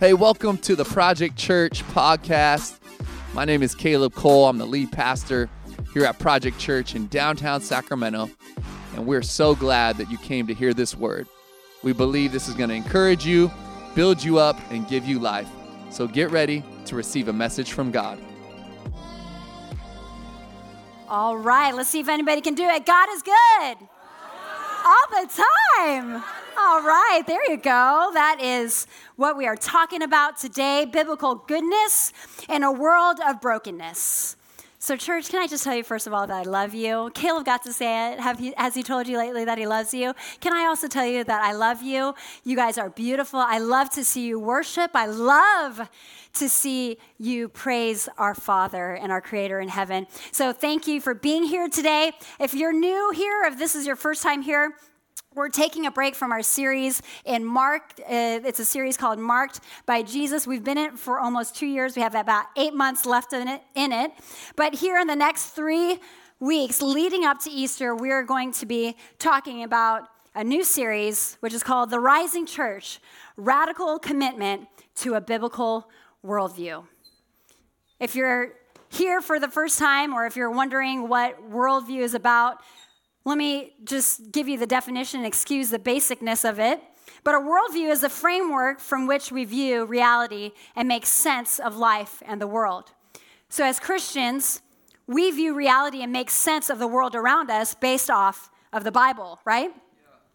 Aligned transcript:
Hey, 0.00 0.12
welcome 0.12 0.58
to 0.58 0.74
the 0.74 0.84
Project 0.84 1.36
Church 1.36 1.84
podcast. 1.84 2.80
My 3.32 3.44
name 3.44 3.62
is 3.62 3.76
Caleb 3.76 4.12
Cole. 4.16 4.48
I'm 4.48 4.58
the 4.58 4.66
lead 4.66 4.90
pastor 4.90 5.48
here 5.92 6.04
at 6.04 6.18
Project 6.18 6.58
Church 6.58 6.96
in 6.96 7.06
downtown 7.06 7.60
Sacramento, 7.60 8.28
and 8.96 9.06
we're 9.06 9.22
so 9.22 9.54
glad 9.54 9.96
that 9.98 10.10
you 10.10 10.18
came 10.18 10.48
to 10.48 10.52
hear 10.52 10.74
this 10.74 10.96
word. 10.96 11.28
We 11.84 11.92
believe 11.92 12.32
this 12.32 12.48
is 12.48 12.54
going 12.54 12.70
to 12.70 12.74
encourage 12.74 13.24
you, 13.24 13.52
build 13.94 14.22
you 14.22 14.36
up, 14.36 14.58
and 14.72 14.86
give 14.88 15.06
you 15.06 15.20
life. 15.20 15.48
So 15.90 16.08
get 16.08 16.32
ready 16.32 16.64
to 16.86 16.96
receive 16.96 17.28
a 17.28 17.32
message 17.32 17.70
from 17.70 17.92
God. 17.92 18.18
All 21.08 21.36
right, 21.36 21.72
let's 21.72 21.88
see 21.88 22.00
if 22.00 22.08
anybody 22.08 22.40
can 22.40 22.56
do 22.56 22.64
it. 22.64 22.84
God 22.84 23.08
is 23.12 23.22
good 23.22 23.88
all 24.84 25.22
the 25.22 25.42
time. 25.78 26.22
All 26.56 26.82
right, 26.82 27.22
there 27.26 27.50
you 27.50 27.56
go. 27.56 28.10
That 28.12 28.38
is 28.40 28.86
what 29.16 29.36
we 29.36 29.46
are 29.46 29.56
talking 29.56 30.02
about 30.02 30.38
today 30.38 30.84
biblical 30.84 31.36
goodness 31.36 32.12
in 32.48 32.62
a 32.62 32.70
world 32.70 33.18
of 33.26 33.40
brokenness. 33.40 34.36
So, 34.84 34.98
church, 34.98 35.30
can 35.30 35.40
I 35.40 35.46
just 35.46 35.64
tell 35.64 35.74
you, 35.74 35.82
first 35.82 36.06
of 36.06 36.12
all, 36.12 36.26
that 36.26 36.36
I 36.36 36.42
love 36.42 36.74
you? 36.74 37.10
Caleb 37.14 37.46
got 37.46 37.62
to 37.62 37.72
say 37.72 38.12
it. 38.12 38.20
Have 38.20 38.38
he, 38.38 38.52
has 38.54 38.74
he 38.74 38.82
told 38.82 39.08
you 39.08 39.16
lately 39.16 39.42
that 39.46 39.56
he 39.56 39.66
loves 39.66 39.94
you? 39.94 40.12
Can 40.40 40.52
I 40.52 40.66
also 40.66 40.88
tell 40.88 41.06
you 41.06 41.24
that 41.24 41.42
I 41.42 41.52
love 41.52 41.80
you? 41.82 42.14
You 42.44 42.54
guys 42.54 42.76
are 42.76 42.90
beautiful. 42.90 43.38
I 43.40 43.60
love 43.60 43.88
to 43.92 44.04
see 44.04 44.26
you 44.26 44.38
worship. 44.38 44.90
I 44.92 45.06
love 45.06 45.88
to 46.34 46.48
see 46.50 46.98
you 47.16 47.48
praise 47.48 48.10
our 48.18 48.34
Father 48.34 48.92
and 48.92 49.10
our 49.10 49.22
Creator 49.22 49.58
in 49.58 49.70
heaven. 49.70 50.06
So, 50.32 50.52
thank 50.52 50.86
you 50.86 51.00
for 51.00 51.14
being 51.14 51.44
here 51.44 51.66
today. 51.70 52.12
If 52.38 52.52
you're 52.52 52.78
new 52.78 53.10
here, 53.16 53.44
if 53.44 53.56
this 53.56 53.74
is 53.74 53.86
your 53.86 53.96
first 53.96 54.22
time 54.22 54.42
here, 54.42 54.74
we're 55.34 55.48
taking 55.48 55.86
a 55.86 55.90
break 55.90 56.14
from 56.14 56.30
our 56.30 56.42
series 56.42 57.02
in 57.24 57.44
Mark. 57.44 57.82
Uh, 57.98 58.40
it's 58.44 58.60
a 58.60 58.64
series 58.64 58.96
called 58.96 59.18
Marked 59.18 59.60
by 59.84 60.02
Jesus. 60.02 60.46
We've 60.46 60.62
been 60.62 60.78
in 60.78 60.94
it 60.94 60.98
for 60.98 61.18
almost 61.18 61.56
two 61.56 61.66
years. 61.66 61.96
We 61.96 62.02
have 62.02 62.14
about 62.14 62.46
eight 62.56 62.72
months 62.72 63.04
left 63.04 63.32
in 63.32 63.48
it. 63.48 63.62
In 63.74 63.92
it. 63.92 64.12
But 64.54 64.74
here 64.74 64.98
in 64.98 65.08
the 65.08 65.16
next 65.16 65.46
three 65.46 65.98
weeks 66.38 66.80
leading 66.80 67.24
up 67.24 67.40
to 67.40 67.50
Easter, 67.50 67.96
we're 67.96 68.22
going 68.22 68.52
to 68.52 68.66
be 68.66 68.96
talking 69.18 69.64
about 69.64 70.08
a 70.36 70.44
new 70.44 70.62
series, 70.62 71.36
which 71.40 71.52
is 71.52 71.62
called 71.62 71.90
The 71.90 72.00
Rising 72.00 72.46
Church 72.46 73.00
Radical 73.36 73.98
Commitment 73.98 74.68
to 74.96 75.14
a 75.14 75.20
Biblical 75.20 75.90
Worldview. 76.24 76.84
If 77.98 78.14
you're 78.14 78.52
here 78.88 79.20
for 79.20 79.40
the 79.40 79.48
first 79.48 79.78
time, 79.78 80.14
or 80.14 80.26
if 80.26 80.36
you're 80.36 80.50
wondering 80.50 81.08
what 81.08 81.50
worldview 81.50 82.00
is 82.00 82.14
about, 82.14 82.58
let 83.24 83.38
me 83.38 83.72
just 83.84 84.32
give 84.32 84.48
you 84.48 84.58
the 84.58 84.66
definition 84.66 85.20
and 85.20 85.26
excuse 85.26 85.70
the 85.70 85.78
basicness 85.78 86.48
of 86.48 86.58
it. 86.58 86.80
But 87.22 87.34
a 87.34 87.38
worldview 87.38 87.90
is 87.90 88.02
a 88.02 88.10
framework 88.10 88.80
from 88.80 89.06
which 89.06 89.32
we 89.32 89.46
view 89.46 89.86
reality 89.86 90.52
and 90.76 90.86
make 90.86 91.06
sense 91.06 91.58
of 91.58 91.76
life 91.76 92.22
and 92.26 92.40
the 92.40 92.46
world. 92.46 92.92
So, 93.48 93.64
as 93.64 93.80
Christians, 93.80 94.60
we 95.06 95.30
view 95.30 95.54
reality 95.54 96.02
and 96.02 96.12
make 96.12 96.28
sense 96.28 96.68
of 96.68 96.78
the 96.78 96.86
world 96.86 97.14
around 97.14 97.50
us 97.50 97.74
based 97.74 98.10
off 98.10 98.50
of 98.74 98.84
the 98.84 98.92
Bible, 98.92 99.38
right? 99.44 99.70
Yeah. 99.70 99.78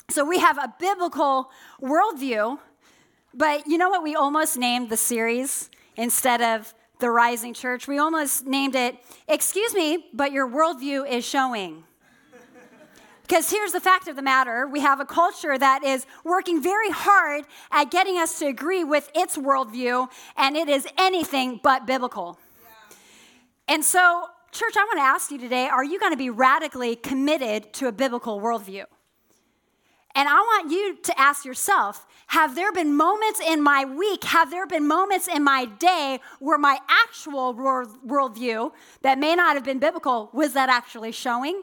So, 0.09 0.25
we 0.25 0.39
have 0.39 0.57
a 0.57 0.73
biblical 0.79 1.51
worldview, 1.79 2.57
but 3.35 3.67
you 3.67 3.77
know 3.77 3.89
what 3.89 4.01
we 4.01 4.15
almost 4.15 4.57
named 4.57 4.89
the 4.89 4.97
series 4.97 5.69
instead 5.95 6.41
of 6.41 6.73
the 6.99 7.11
Rising 7.11 7.53
Church? 7.53 7.87
We 7.87 7.99
almost 7.99 8.47
named 8.47 8.75
it, 8.75 8.97
Excuse 9.27 9.75
me, 9.75 10.05
but 10.11 10.31
your 10.31 10.47
worldview 10.47 11.07
is 11.07 11.23
showing. 11.23 11.83
Because 13.29 13.51
here's 13.51 13.73
the 13.73 13.79
fact 13.79 14.07
of 14.07 14.15
the 14.15 14.23
matter 14.23 14.65
we 14.65 14.79
have 14.79 14.99
a 14.99 15.05
culture 15.05 15.55
that 15.55 15.83
is 15.83 16.07
working 16.23 16.63
very 16.63 16.89
hard 16.89 17.45
at 17.69 17.91
getting 17.91 18.17
us 18.17 18.39
to 18.39 18.47
agree 18.47 18.83
with 18.83 19.11
its 19.13 19.37
worldview, 19.37 20.07
and 20.35 20.57
it 20.57 20.67
is 20.67 20.87
anything 20.97 21.59
but 21.61 21.85
biblical. 21.85 22.39
Yeah. 22.63 22.95
And 23.67 23.85
so, 23.85 24.25
church, 24.51 24.73
I 24.75 24.83
want 24.83 24.97
to 24.97 25.03
ask 25.03 25.29
you 25.29 25.37
today 25.37 25.67
are 25.67 25.83
you 25.83 25.99
going 25.99 26.11
to 26.11 26.17
be 26.17 26.31
radically 26.31 26.95
committed 26.95 27.71
to 27.73 27.87
a 27.87 27.91
biblical 27.91 28.41
worldview? 28.41 28.85
And 30.15 30.27
I 30.27 30.33
want 30.33 30.71
you 30.71 30.97
to 31.03 31.19
ask 31.19 31.45
yourself 31.45 32.07
have 32.25 32.55
there 32.55 32.71
been 32.71 32.95
moments 32.95 33.39
in 33.39 33.61
my 33.61 33.85
week, 33.85 34.23
have 34.23 34.49
there 34.49 34.65
been 34.65 34.87
moments 34.87 35.27
in 35.27 35.43
my 35.43 35.65
day 35.65 36.19
where 36.39 36.57
my 36.57 36.79
actual 36.89 37.53
worldview 37.53 38.71
that 39.03 39.19
may 39.19 39.35
not 39.35 39.55
have 39.55 39.63
been 39.63 39.77
biblical 39.77 40.31
was 40.33 40.53
that 40.53 40.67
actually 40.69 41.11
showing? 41.11 41.61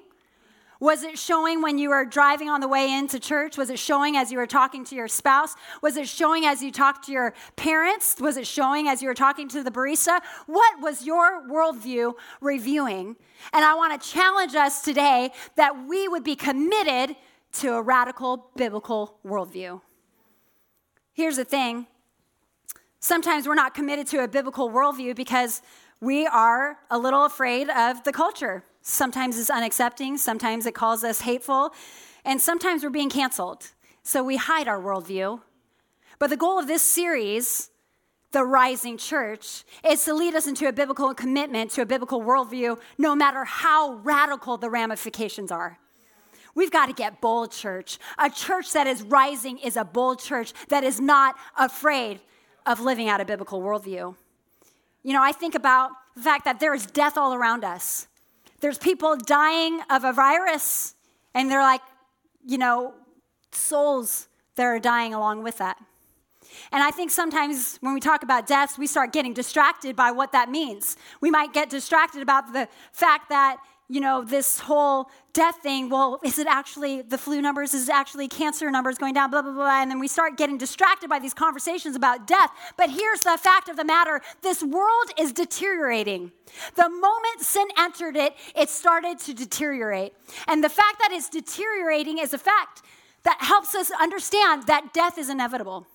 Was 0.87 1.03
it 1.03 1.19
showing 1.19 1.63
when 1.63 1.79
you 1.79 1.89
were 1.89 2.05
driving 2.05 2.49
on 2.49 2.61
the 2.61 2.69
way 2.69 2.93
into 2.93 3.19
church? 3.19 3.59
Was 3.59 3.71
it 3.71 3.79
showing 3.81 4.17
as 4.17 4.31
you 4.31 4.39
were 4.39 4.47
talking 4.47 4.85
to 4.85 4.95
your 4.95 5.09
spouse? 5.09 5.57
Was 5.83 5.97
it 5.97 6.07
showing 6.07 6.47
as 6.47 6.63
you 6.63 6.71
talked 6.71 7.07
to 7.07 7.13
your 7.13 7.35
parents? 7.57 8.15
Was 8.21 8.37
it 8.37 8.47
showing 8.47 8.87
as 8.87 9.03
you 9.03 9.09
were 9.09 9.15
talking 9.15 9.49
to 9.49 9.65
the 9.65 9.71
barista? 9.73 10.21
What 10.47 10.81
was 10.81 11.05
your 11.05 11.43
worldview 11.49 12.15
reviewing? 12.41 13.17
And 13.53 13.65
I 13.65 13.75
want 13.75 14.01
to 14.01 14.09
challenge 14.09 14.55
us 14.55 14.81
today 14.81 15.33
that 15.57 15.89
we 15.89 16.07
would 16.07 16.23
be 16.23 16.37
committed 16.37 17.17
to 17.55 17.73
a 17.75 17.83
radical 17.83 18.53
biblical 18.55 19.19
worldview. 19.27 19.81
Here's 21.15 21.35
the 21.35 21.45
thing 21.45 21.89
sometimes 23.01 23.49
we're 23.49 23.57
not 23.57 23.75
committed 23.75 24.07
to 24.07 24.23
a 24.23 24.29
biblical 24.29 24.71
worldview 24.71 25.17
because 25.17 25.63
we 26.01 26.29
are 26.29 26.79
a 26.93 26.97
little 26.97 27.25
afraid 27.25 27.71
of 27.71 28.05
the 28.05 28.13
culture. 28.13 28.63
Sometimes 28.89 29.37
it's 29.37 29.51
unaccepting, 29.51 30.17
sometimes 30.17 30.65
it 30.65 30.73
calls 30.73 31.03
us 31.03 31.23
hateful, 31.23 31.75
and 32.25 32.41
sometimes 32.41 32.85
we're 32.85 32.91
being 32.91 33.11
canceled. 33.11 33.73
So 34.05 34.23
we 34.23 34.37
hide 34.37 34.69
our 34.69 34.81
worldview. 34.81 35.41
But 36.21 36.31
the 36.31 36.37
goal 36.37 36.61
of 36.61 36.69
this 36.69 36.83
series, 36.83 37.71
The 38.31 38.45
Rising 38.45 38.97
Church, 38.97 39.65
is 39.85 40.05
to 40.05 40.15
lead 40.15 40.37
us 40.37 40.47
into 40.47 40.69
a 40.69 40.73
biblical 40.73 41.13
commitment 41.15 41.73
to 41.73 41.83
a 41.83 41.85
biblical 41.85 42.23
worldview, 42.23 42.79
no 42.97 43.17
matter 43.17 43.45
how 43.45 43.95
radical 44.05 44.57
the 44.57 44.71
ramifications 44.71 45.51
are. 45.51 45.81
We've 46.55 46.71
got 46.71 46.87
to 46.87 46.93
get 46.93 47.21
bold, 47.21 47.51
church. 47.51 47.99
A 48.19 48.31
church 48.31 48.73
that 48.73 48.87
is 48.87 49.03
rising 49.03 49.59
is 49.59 49.77
a 49.77 49.85
bold 49.85 50.21
church 50.21 50.53
that 50.69 50.85
is 50.85 51.01
not 51.01 51.35
afraid 51.59 52.21
of 52.65 52.79
living 52.79 53.09
out 53.09 53.21
a 53.21 53.25
biblical 53.25 53.61
worldview. 53.61 54.15
You 55.03 55.13
know, 55.13 55.25
I 55.25 55.33
think 55.33 55.57
about 55.57 55.91
the 56.15 56.23
fact 56.23 56.45
that 56.45 56.61
there 56.61 56.73
is 56.73 56.87
death 56.87 57.19
all 57.19 57.35
around 57.35 57.65
us. 57.65 58.07
There's 58.61 58.79
people 58.79 59.17
dying 59.17 59.81
of 59.91 60.05
a 60.05 60.13
virus, 60.13 60.95
and 61.35 61.51
they're 61.51 61.63
like, 61.63 61.83
you 62.47 62.59
know, 62.59 62.95
souls 63.53 64.29
that 64.57 64.65
are 64.65 64.79
dying 64.79 65.15
along 65.15 65.43
with 65.43 65.59
that. 65.59 65.77
And 66.73 66.83
I 66.83 66.91
think 66.91 67.11
sometimes 67.11 67.77
when 67.81 67.93
we 67.93 68.01
talk 68.01 68.23
about 68.23 68.47
deaths, 68.47 68.79
we 68.79 68.87
start 68.87 69.13
getting 69.13 69.35
distracted 69.35 69.95
by 69.95 70.11
what 70.11 70.33
that 70.33 70.51
means. 70.51 70.97
We 71.21 71.31
might 71.31 71.53
get 71.53 71.69
distracted 71.69 72.23
about 72.23 72.53
the 72.53 72.69
fact 72.93 73.29
that 73.29 73.59
you 73.89 74.01
know, 74.01 74.25
this 74.25 74.59
whole 74.59 75.11
death 75.33 75.59
thing, 75.63 75.89
well, 75.89 76.19
is 76.25 76.39
it 76.39 76.47
actually 76.49 77.03
the 77.03 77.19
flu 77.19 77.41
numbers? 77.41 77.73
Is 77.73 77.89
it 77.89 77.95
actually 77.95 78.27
cancer 78.27 78.71
numbers 78.71 78.99
going 78.99 79.15
down? 79.15 79.31
Blah, 79.31 79.43
blah, 79.43 79.53
blah. 79.53 79.81
And 79.83 79.91
then 79.91 80.01
we 80.01 80.09
start 80.09 80.37
getting 80.37 80.59
distracted 80.59 81.09
by 81.09 81.21
these 81.21 81.35
conversations 81.35 81.95
about 81.95 82.27
death. 82.27 82.51
But 82.77 82.91
here's 82.91 83.21
the 83.21 83.39
fact 83.41 83.69
of 83.69 83.77
the 83.77 83.85
matter 83.85 84.23
this 84.43 84.63
world 84.63 85.11
is 85.19 85.33
deteriorating. 85.33 86.33
The 86.75 86.89
moment 86.89 87.41
sin 87.41 87.69
entered 87.79 88.17
it, 88.17 88.35
it 88.57 88.71
started 88.71 89.19
to 89.21 89.35
deteriorate. 89.35 90.15
And 90.49 90.65
the 90.65 90.69
fact 90.69 90.99
that 90.99 91.11
it's 91.13 91.29
deteriorating 91.29 92.19
is 92.19 92.35
a 92.35 92.39
fact 92.39 92.83
that 93.23 93.39
helps 93.41 93.75
us 93.75 93.91
understand 94.01 94.67
that 94.67 94.93
death 94.93 95.17
is 95.19 95.29
inevitable. 95.29 95.87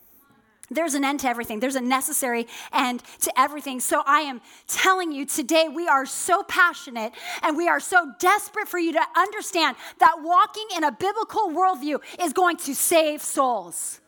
There's 0.71 0.93
an 0.93 1.03
end 1.03 1.19
to 1.19 1.27
everything. 1.27 1.59
There's 1.59 1.75
a 1.75 1.81
necessary 1.81 2.47
end 2.73 3.03
to 3.19 3.39
everything. 3.39 3.81
So 3.81 4.01
I 4.05 4.21
am 4.21 4.41
telling 4.67 5.11
you 5.11 5.25
today, 5.25 5.67
we 5.67 5.87
are 5.87 6.05
so 6.05 6.43
passionate 6.43 7.11
and 7.43 7.57
we 7.57 7.67
are 7.67 7.81
so 7.81 8.13
desperate 8.19 8.69
for 8.69 8.79
you 8.79 8.93
to 8.93 9.03
understand 9.17 9.75
that 9.99 10.15
walking 10.21 10.67
in 10.75 10.85
a 10.85 10.91
biblical 10.91 11.49
worldview 11.49 11.99
is 12.21 12.31
going 12.31 12.55
to 12.57 12.73
save 12.73 13.21
souls. 13.21 13.99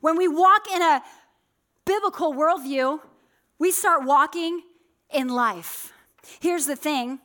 When 0.00 0.16
we 0.16 0.26
walk 0.26 0.62
in 0.74 0.80
a 0.80 1.02
biblical 1.84 2.32
worldview, 2.32 3.00
we 3.58 3.70
start 3.70 4.06
walking 4.06 4.62
in 5.12 5.28
life. 5.28 5.92
Here's 6.40 6.64
the 6.64 6.76
thing 6.76 7.20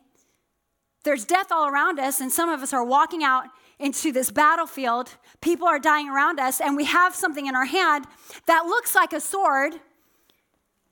there's 1.06 1.24
death 1.24 1.52
all 1.52 1.68
around 1.68 2.00
us, 2.00 2.20
and 2.20 2.32
some 2.32 2.50
of 2.50 2.62
us 2.62 2.74
are 2.74 2.84
walking 2.84 3.24
out 3.24 3.46
into 3.80 4.12
this 4.12 4.32
battlefield. 4.32 5.16
People 5.42 5.68
are 5.68 5.80
dying 5.80 6.10
around 6.10 6.40
us, 6.40 6.62
and 6.62 6.76
we 6.76 6.86
have 6.86 7.16
something 7.16 7.46
in 7.46 7.56
our 7.56 7.66
hand 7.66 8.06
that 8.48 8.66
looks 8.66 8.96
like 8.96 9.14
a 9.14 9.20
sword. 9.20 9.76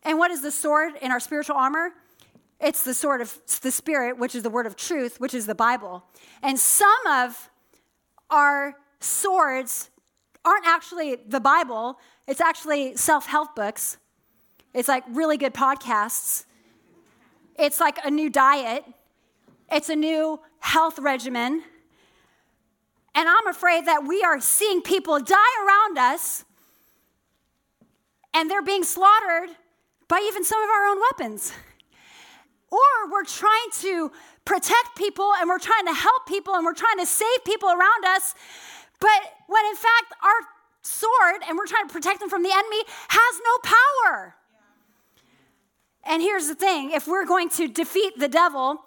And 0.04 0.18
what 0.18 0.32
is 0.32 0.42
the 0.42 0.52
sword 0.52 0.94
in 1.02 1.12
our 1.12 1.20
spiritual 1.20 1.56
armor? 1.56 1.94
It's 2.60 2.84
the 2.84 2.94
sword 2.94 3.22
of 3.22 3.38
the 3.62 3.72
Spirit, 3.72 4.18
which 4.18 4.36
is 4.36 4.44
the 4.44 4.50
word 4.50 4.66
of 4.66 4.76
truth, 4.76 5.20
which 5.20 5.34
is 5.34 5.46
the 5.46 5.56
Bible. 5.56 6.04
And 6.42 6.60
some 6.60 7.08
of 7.08 7.50
our 8.30 8.76
swords 9.00 9.90
aren't 10.46 10.66
actually 10.66 11.18
the 11.28 11.40
Bible, 11.40 12.00
it's 12.28 12.42
actually 12.42 12.96
self 12.96 13.28
help 13.28 13.56
books. 13.56 13.98
It's 14.74 14.88
like 14.88 15.04
really 15.10 15.38
good 15.38 15.54
podcasts. 15.54 16.46
It's 17.60 17.80
like 17.80 18.00
a 18.04 18.10
new 18.10 18.30
diet. 18.30 18.84
It's 19.72 19.90
a 19.90 19.96
new 19.96 20.40
health 20.60 20.98
regimen. 21.00 21.64
And 23.16 23.30
I'm 23.30 23.48
afraid 23.48 23.86
that 23.86 24.08
we 24.08 24.24
are 24.24 24.40
seeing 24.40 24.82
people 24.82 25.20
die 25.20 25.54
around 25.66 25.98
us 25.98 26.46
and 28.34 28.50
they're 28.50 28.64
being 28.64 28.84
slaughtered 28.84 29.50
by 30.08 30.24
even 30.28 30.44
some 30.44 30.62
of 30.62 30.70
our 30.70 30.88
own 30.88 31.00
weapons. 31.00 31.54
Or 32.72 33.12
we're 33.12 33.24
trying 33.24 33.70
to 33.82 34.12
protect 34.46 34.96
people 34.98 35.32
and 35.40 35.48
we're 35.48 35.60
trying 35.60 35.86
to 35.86 35.94
help 35.94 36.26
people 36.28 36.56
and 36.56 36.66
we're 36.66 36.74
trying 36.74 36.98
to 36.98 37.06
save 37.06 37.46
people 37.46 37.70
around 37.70 38.06
us, 38.06 38.34
but 39.00 39.22
when 39.48 39.66
in 39.68 39.76
fact 39.76 40.14
our 40.24 40.48
sword 40.82 41.42
and 41.48 41.58
we're 41.58 41.68
trying 41.68 41.88
to 41.88 41.94
protect 41.94 42.20
them 42.20 42.30
from 42.30 42.44
the 42.44 42.52
enemy 42.52 42.84
has 43.08 43.42
no 43.46 43.72
power. 43.72 44.36
And 46.06 46.22
here's 46.22 46.48
the 46.48 46.56
thing 46.56 46.92
if 46.92 47.08
we're 47.08 47.26
going 47.26 47.50
to 47.52 47.68
defeat 47.68 48.18
the 48.18 48.28
devil, 48.28 48.84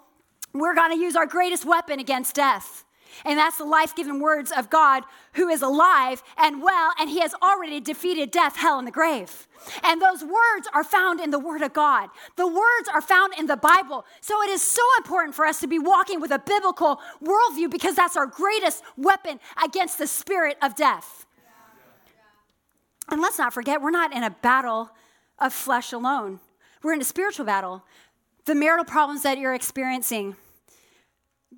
we're 0.52 0.74
going 0.74 0.90
to 0.90 0.98
use 0.98 1.16
our 1.16 1.26
greatest 1.26 1.64
weapon 1.64 2.00
against 2.00 2.34
death. 2.34 2.84
And 3.24 3.38
that's 3.38 3.58
the 3.58 3.64
life 3.64 3.94
giving 3.94 4.20
words 4.20 4.52
of 4.52 4.70
God 4.70 5.04
who 5.34 5.48
is 5.48 5.62
alive 5.62 6.22
and 6.36 6.62
well, 6.62 6.92
and 6.98 7.10
he 7.10 7.20
has 7.20 7.34
already 7.42 7.80
defeated 7.80 8.30
death, 8.30 8.56
hell, 8.56 8.78
and 8.78 8.86
the 8.86 8.92
grave. 8.92 9.46
And 9.82 10.00
those 10.00 10.22
words 10.22 10.68
are 10.72 10.84
found 10.84 11.20
in 11.20 11.30
the 11.30 11.38
Word 11.38 11.62
of 11.62 11.72
God. 11.72 12.10
The 12.36 12.46
words 12.46 12.88
are 12.92 13.00
found 13.00 13.34
in 13.38 13.46
the 13.46 13.56
Bible. 13.56 14.04
So 14.20 14.42
it 14.42 14.50
is 14.50 14.62
so 14.62 14.82
important 14.98 15.34
for 15.34 15.44
us 15.44 15.60
to 15.60 15.66
be 15.66 15.78
walking 15.78 16.20
with 16.20 16.30
a 16.30 16.38
biblical 16.38 17.00
worldview 17.22 17.70
because 17.70 17.94
that's 17.96 18.16
our 18.16 18.26
greatest 18.26 18.82
weapon 18.96 19.40
against 19.62 19.98
the 19.98 20.06
spirit 20.06 20.56
of 20.62 20.74
death. 20.74 21.26
And 23.08 23.20
let's 23.20 23.38
not 23.38 23.52
forget, 23.52 23.80
we're 23.80 23.90
not 23.90 24.12
in 24.14 24.22
a 24.22 24.30
battle 24.30 24.90
of 25.38 25.52
flesh 25.52 25.92
alone, 25.92 26.40
we're 26.82 26.94
in 26.94 27.00
a 27.00 27.04
spiritual 27.04 27.46
battle. 27.46 27.84
The 28.46 28.54
marital 28.54 28.84
problems 28.84 29.22
that 29.22 29.38
you're 29.38 29.54
experiencing, 29.54 30.36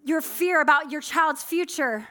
your 0.08 0.22
fear 0.22 0.60
about 0.60 0.90
your 0.90 1.02
child's 1.02 1.43
future, 1.43 2.08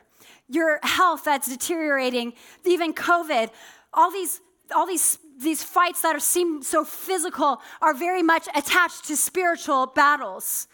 your 0.48 0.80
health 0.84 1.24
that's 1.26 1.48
deteriorating, 1.48 2.34
even 2.66 2.94
COVID, 2.94 3.50
all 3.94 4.12
these, 4.12 4.40
all 4.74 4.86
these, 4.86 5.18
these 5.42 5.64
fights 5.64 6.02
that 6.02 6.16
are, 6.16 6.20
seem 6.20 6.62
so 6.62 6.86
physical 6.86 7.60
are 7.82 7.94
very 7.94 8.22
much 8.22 8.48
attached 8.56 9.06
to 9.06 9.18
spiritual 9.18 9.88
battles. 9.88 10.68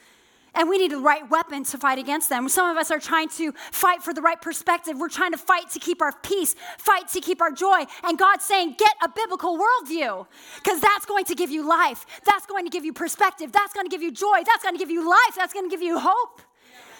And 0.55 0.69
we 0.69 0.77
need 0.77 0.91
the 0.91 0.99
right 0.99 1.27
weapon 1.31 1.63
to 1.63 1.79
fight 1.79 1.97
against 1.97 2.29
them. 2.29 2.47
Some 2.47 2.69
of 2.69 2.77
us 2.77 2.91
are 2.91 2.99
trying 2.99 3.29
to 3.29 3.53
fight 3.71 4.03
for 4.03 4.13
the 4.13 4.21
right 4.21 4.39
perspective. 4.39 4.99
We're 4.99 5.09
trying 5.09 5.31
to 5.31 5.37
fight 5.37 5.71
to 5.71 5.79
keep 5.79 5.99
our 5.99 6.13
peace, 6.21 6.55
fight 6.77 7.07
to 7.13 7.21
keep 7.21 7.41
our 7.41 7.51
joy. 7.51 7.85
And 8.03 8.19
God's 8.19 8.45
saying, 8.45 8.75
get 8.77 8.93
a 9.01 9.09
biblical 9.09 9.57
worldview 9.57 10.27
because 10.63 10.79
that's 10.79 11.07
going 11.07 11.25
to 11.25 11.35
give 11.35 11.49
you 11.49 11.67
life. 11.67 12.05
That's 12.23 12.45
going 12.45 12.65
to 12.65 12.69
give 12.69 12.85
you 12.85 12.93
perspective. 12.93 13.51
That's 13.51 13.73
going 13.73 13.87
to 13.87 13.89
give 13.89 14.03
you 14.03 14.11
joy. 14.11 14.43
That's 14.45 14.61
going 14.61 14.75
to 14.75 14.79
give 14.79 14.91
you 14.91 15.09
life. 15.09 15.35
That's 15.35 15.53
going 15.53 15.67
to 15.67 15.73
give 15.73 15.81
you 15.81 15.97
hope. 15.97 16.41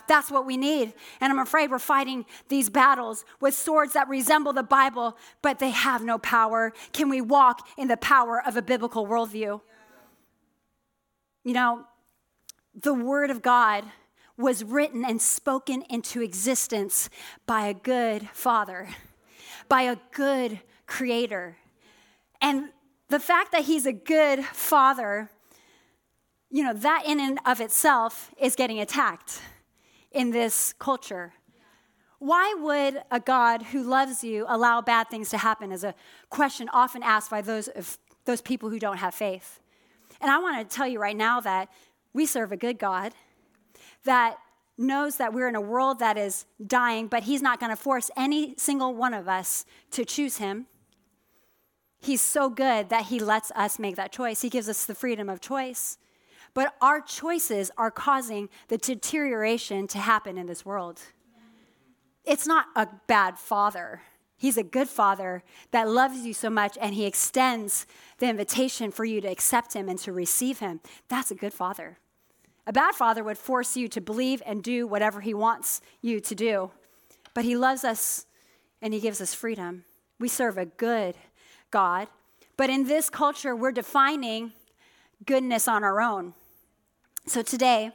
That's 0.08 0.30
what 0.32 0.46
we 0.46 0.58
need. 0.58 0.94
And 1.22 1.32
I'm 1.32 1.40
afraid 1.40 1.72
we're 1.72 1.80
fighting 1.80 2.26
these 2.50 2.70
battles 2.70 3.26
with 3.40 3.54
swords 3.54 3.94
that 3.94 4.08
resemble 4.08 4.54
the 4.54 4.64
Bible, 4.64 5.18
but 5.42 5.60
they 5.60 5.70
have 5.72 6.04
no 6.04 6.18
power. 6.18 6.74
Can 6.92 7.10
we 7.10 7.22
walk 7.22 7.68
in 7.78 7.88
the 7.88 7.98
power 7.98 8.42
of 8.46 8.58
a 8.58 8.62
biblical 8.62 9.08
worldview? 9.08 9.62
You 11.44 11.54
know, 11.54 11.86
the 12.74 12.94
Word 12.94 13.30
of 13.30 13.42
God 13.42 13.84
was 14.38 14.64
written 14.64 15.06
and 15.06 15.22
spoken 15.22 15.84
into 15.90 16.22
existence 16.22 17.10
by 17.46 17.68
a 17.68 17.74
good 17.74 18.28
Father, 18.34 18.90
by 19.70 19.84
a 19.84 19.98
good 20.12 20.60
Creator. 20.86 21.58
And 22.42 22.70
the 23.10 23.20
fact 23.20 23.52
that 23.52 23.64
He's 23.64 23.86
a 23.86 23.94
good 23.94 24.44
Father, 24.44 25.30
you 26.50 26.64
know, 26.64 26.74
that 26.74 27.04
in 27.06 27.20
and 27.20 27.40
of 27.46 27.62
itself 27.62 28.32
is 28.40 28.56
getting 28.56 28.80
attacked 28.80 29.42
in 30.14 30.32
this 30.32 30.74
culture. 30.80 31.34
Why 32.20 32.56
would 32.58 33.02
a 33.12 33.20
God 33.20 33.64
who 33.64 33.84
loves 33.84 34.24
you 34.24 34.46
allow 34.48 34.80
bad 34.80 35.10
things 35.10 35.30
to 35.32 35.38
happen? 35.38 35.72
Is 35.72 35.84
a 35.84 35.94
question 36.30 36.70
often 36.72 37.04
asked 37.04 37.30
by 37.30 37.42
those, 37.42 37.68
of, 37.68 37.98
those 38.26 38.40
people 38.40 38.70
who 38.70 38.80
don't 38.80 38.98
have 38.98 39.14
faith. 39.14 39.60
And 40.22 40.32
I 40.32 40.40
want 40.40 40.70
to 40.70 40.76
tell 40.76 40.88
you 40.88 41.00
right 41.00 41.18
now 41.18 41.42
that 41.42 41.70
we 42.14 42.26
serve 42.26 42.52
a 42.52 42.58
good 42.58 42.80
God 42.80 43.14
that 44.06 44.38
knows 44.78 45.18
that 45.18 45.34
we're 45.34 45.48
in 45.48 45.56
a 45.56 45.62
world 45.62 46.00
that 46.00 46.18
is 46.18 46.46
dying, 46.66 47.08
but 47.08 47.24
He's 47.24 47.42
not 47.42 47.60
going 47.60 47.72
to 47.72 47.76
force 47.76 48.10
any 48.16 48.56
single 48.58 48.94
one 48.96 49.14
of 49.14 49.28
us 49.28 49.66
to 49.92 50.06
choose 50.06 50.38
Him. 50.38 50.68
He's 52.02 52.22
so 52.22 52.50
good 52.50 52.90
that 52.90 53.06
He 53.06 53.20
lets 53.20 53.52
us 53.52 53.80
make 53.80 53.96
that 53.98 54.12
choice. 54.12 54.42
He 54.42 54.50
gives 54.50 54.70
us 54.70 54.86
the 54.86 54.96
freedom 54.96 55.30
of 55.30 55.42
choice. 55.42 55.98
But 56.54 56.76
our 56.82 57.02
choices 57.02 57.72
are 57.78 57.92
causing 57.92 58.50
the 58.68 58.78
deterioration 58.78 59.88
to 59.88 59.98
happen 59.98 60.38
in 60.38 60.46
this 60.46 60.66
world. 60.66 61.02
It's 62.26 62.48
not 62.48 62.68
a 62.76 62.88
bad 63.08 63.38
father. 63.38 64.02
He's 64.38 64.58
a 64.58 64.64
good 64.64 64.90
father 64.90 65.44
that 65.72 65.90
loves 65.90 66.26
you 66.26 66.34
so 66.34 66.50
much 66.50 66.78
and 66.80 66.94
he 66.94 67.06
extends 67.06 67.86
the 68.18 68.28
invitation 68.28 68.92
for 68.92 69.06
you 69.06 69.22
to 69.22 69.28
accept 69.28 69.74
him 69.74 69.90
and 69.90 69.98
to 70.00 70.12
receive 70.12 70.60
him. 70.60 70.82
That's 71.08 71.32
a 71.32 71.36
good 71.36 71.54
father. 71.54 71.98
A 72.66 72.74
bad 72.74 72.96
father 72.96 73.24
would 73.24 73.38
force 73.38 73.76
you 73.76 73.88
to 73.90 74.02
believe 74.02 74.42
and 74.46 74.64
do 74.64 74.88
whatever 74.88 75.22
he 75.22 75.34
wants 75.34 75.82
you 76.02 76.20
to 76.22 76.36
do. 76.36 76.72
But 77.34 77.46
he 77.46 77.56
loves 77.56 77.84
us 77.84 78.26
and 78.82 78.94
he 78.94 79.00
gives 79.00 79.22
us 79.22 79.34
freedom. 79.34 79.86
We 80.20 80.28
serve 80.28 80.58
a 80.58 80.66
good 80.66 81.16
God. 81.72 82.08
But 82.56 82.70
in 82.70 82.86
this 82.86 83.10
culture, 83.10 83.56
we're 83.56 83.72
defining 83.72 84.54
goodness 85.26 85.68
on 85.68 85.84
our 85.84 86.00
own. 86.00 86.34
So 87.26 87.42
today, 87.42 87.92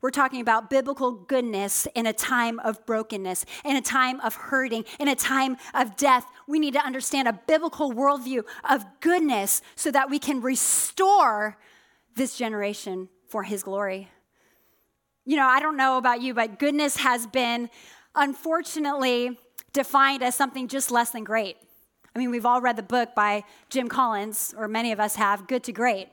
we're 0.00 0.10
talking 0.10 0.40
about 0.40 0.70
biblical 0.70 1.10
goodness 1.10 1.88
in 1.96 2.06
a 2.06 2.12
time 2.12 2.60
of 2.60 2.86
brokenness, 2.86 3.44
in 3.64 3.74
a 3.74 3.80
time 3.80 4.20
of 4.20 4.36
hurting, 4.36 4.84
in 5.00 5.08
a 5.08 5.16
time 5.16 5.56
of 5.74 5.96
death. 5.96 6.24
We 6.46 6.60
need 6.60 6.74
to 6.74 6.80
understand 6.80 7.26
a 7.26 7.32
biblical 7.32 7.92
worldview 7.92 8.44
of 8.70 8.84
goodness 9.00 9.62
so 9.74 9.90
that 9.90 10.08
we 10.08 10.20
can 10.20 10.40
restore 10.40 11.58
this 12.14 12.36
generation 12.36 13.08
for 13.28 13.42
his 13.42 13.64
glory. 13.64 14.08
You 15.24 15.36
know, 15.36 15.48
I 15.48 15.58
don't 15.58 15.76
know 15.76 15.98
about 15.98 16.22
you, 16.22 16.32
but 16.32 16.60
goodness 16.60 16.98
has 16.98 17.26
been 17.26 17.70
unfortunately 18.14 19.36
defined 19.72 20.22
as 20.22 20.36
something 20.36 20.68
just 20.68 20.92
less 20.92 21.10
than 21.10 21.24
great. 21.24 21.56
I 22.14 22.18
mean, 22.20 22.30
we've 22.30 22.46
all 22.46 22.60
read 22.60 22.76
the 22.76 22.84
book 22.84 23.16
by 23.16 23.42
Jim 23.70 23.88
Collins, 23.88 24.54
or 24.56 24.68
many 24.68 24.92
of 24.92 25.00
us 25.00 25.16
have, 25.16 25.48
Good 25.48 25.64
to 25.64 25.72
Great. 25.72 26.08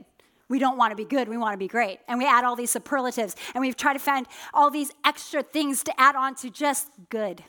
We 0.48 0.60
don't 0.60 0.78
want 0.78 0.92
to 0.92 0.96
be 0.96 1.06
good, 1.06 1.28
we 1.28 1.38
want 1.38 1.54
to 1.54 1.58
be 1.58 1.68
great. 1.68 2.00
And 2.08 2.20
we 2.20 2.28
add 2.28 2.44
all 2.44 2.56
these 2.56 2.72
superlatives, 2.72 3.36
and 3.54 3.62
we've 3.62 3.76
tried 3.76 3.94
to 3.94 4.00
find 4.00 4.28
all 4.54 4.70
these 4.70 4.92
extra 5.04 5.42
things 5.42 5.84
to 5.84 6.00
add 6.00 6.16
on 6.16 6.36
to 6.36 6.50
just 6.50 6.92
good. 7.10 7.44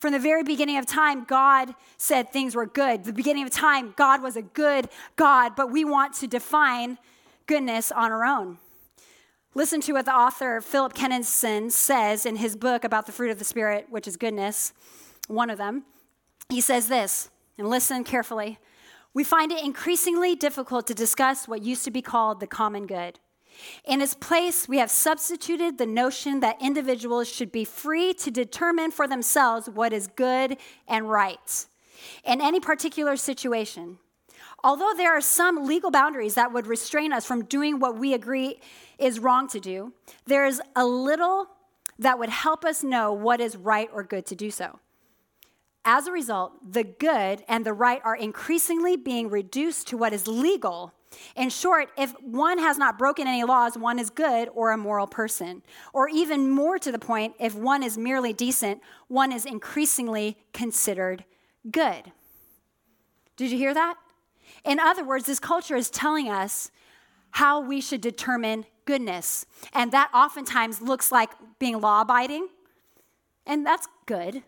From 0.00 0.12
the 0.12 0.18
very 0.18 0.42
beginning 0.42 0.78
of 0.78 0.86
time, 0.86 1.24
God 1.24 1.74
said 1.98 2.32
things 2.32 2.54
were 2.54 2.66
good. 2.66 3.04
The 3.04 3.12
beginning 3.12 3.44
of 3.44 3.50
time, 3.50 3.94
God 3.96 4.22
was 4.22 4.36
a 4.36 4.42
good 4.42 4.88
God, 5.16 5.54
but 5.54 5.70
we 5.70 5.84
want 5.84 6.14
to 6.14 6.26
define 6.26 6.98
goodness 7.46 7.92
on 7.92 8.10
our 8.10 8.24
own. 8.24 8.58
Listen 9.54 9.80
to 9.82 9.92
what 9.92 10.04
the 10.04 10.14
author 10.14 10.60
Philip 10.60 10.94
Kenneson 10.94 11.70
says 11.70 12.24
in 12.24 12.36
his 12.36 12.56
book 12.56 12.84
about 12.84 13.06
the 13.06 13.12
fruit 13.12 13.30
of 13.30 13.38
the 13.38 13.44
Spirit, 13.44 13.86
which 13.90 14.06
is 14.06 14.16
goodness, 14.16 14.72
one 15.26 15.50
of 15.50 15.58
them. 15.58 15.84
He 16.48 16.60
says 16.60 16.88
this, 16.88 17.30
and 17.58 17.68
listen 17.68 18.04
carefully. 18.04 18.58
We 19.12 19.24
find 19.24 19.50
it 19.50 19.64
increasingly 19.64 20.36
difficult 20.36 20.86
to 20.86 20.94
discuss 20.94 21.48
what 21.48 21.62
used 21.62 21.84
to 21.84 21.90
be 21.90 22.02
called 22.02 22.40
the 22.40 22.46
common 22.46 22.86
good. 22.86 23.18
In 23.84 24.00
its 24.00 24.14
place, 24.14 24.68
we 24.68 24.78
have 24.78 24.90
substituted 24.90 25.78
the 25.78 25.86
notion 25.86 26.40
that 26.40 26.62
individuals 26.62 27.28
should 27.28 27.50
be 27.50 27.64
free 27.64 28.14
to 28.14 28.30
determine 28.30 28.90
for 28.90 29.08
themselves 29.08 29.68
what 29.68 29.92
is 29.92 30.06
good 30.06 30.56
and 30.86 31.10
right 31.10 31.66
in 32.24 32.40
any 32.40 32.60
particular 32.60 33.16
situation. 33.16 33.98
Although 34.62 34.92
there 34.96 35.16
are 35.16 35.20
some 35.20 35.66
legal 35.66 35.90
boundaries 35.90 36.34
that 36.34 36.52
would 36.52 36.66
restrain 36.66 37.12
us 37.12 37.26
from 37.26 37.44
doing 37.44 37.80
what 37.80 37.98
we 37.98 38.14
agree 38.14 38.60
is 38.98 39.18
wrong 39.18 39.48
to 39.48 39.60
do, 39.60 39.92
there 40.26 40.46
is 40.46 40.60
a 40.76 40.84
little 40.86 41.48
that 41.98 42.18
would 42.18 42.28
help 42.28 42.64
us 42.64 42.82
know 42.82 43.12
what 43.12 43.40
is 43.40 43.56
right 43.56 43.88
or 43.92 44.02
good 44.02 44.26
to 44.26 44.34
do 44.34 44.50
so. 44.50 44.78
As 45.84 46.06
a 46.06 46.12
result, 46.12 46.52
the 46.72 46.84
good 46.84 47.42
and 47.48 47.64
the 47.64 47.72
right 47.72 48.02
are 48.04 48.16
increasingly 48.16 48.96
being 48.96 49.30
reduced 49.30 49.88
to 49.88 49.96
what 49.96 50.12
is 50.12 50.26
legal. 50.26 50.92
In 51.34 51.48
short, 51.48 51.88
if 51.96 52.12
one 52.20 52.58
has 52.58 52.78
not 52.78 52.98
broken 52.98 53.26
any 53.26 53.44
laws, 53.44 53.76
one 53.76 53.98
is 53.98 54.10
good 54.10 54.48
or 54.54 54.70
a 54.70 54.76
moral 54.76 55.06
person. 55.06 55.62
Or 55.92 56.08
even 56.08 56.50
more 56.50 56.78
to 56.78 56.92
the 56.92 56.98
point, 56.98 57.34
if 57.40 57.54
one 57.54 57.82
is 57.82 57.98
merely 57.98 58.32
decent, 58.32 58.80
one 59.08 59.32
is 59.32 59.46
increasingly 59.46 60.36
considered 60.52 61.24
good. 61.70 62.12
Did 63.36 63.50
you 63.50 63.58
hear 63.58 63.74
that? 63.74 63.94
In 64.64 64.78
other 64.78 65.04
words, 65.04 65.24
this 65.24 65.40
culture 65.40 65.76
is 65.76 65.90
telling 65.90 66.28
us 66.28 66.70
how 67.32 67.60
we 67.60 67.80
should 67.80 68.00
determine 68.00 68.66
goodness. 68.84 69.46
And 69.72 69.92
that 69.92 70.10
oftentimes 70.12 70.82
looks 70.82 71.10
like 71.10 71.30
being 71.58 71.80
law 71.80 72.02
abiding. 72.02 72.48
And 73.46 73.64
that's 73.64 73.88
good. 74.06 74.42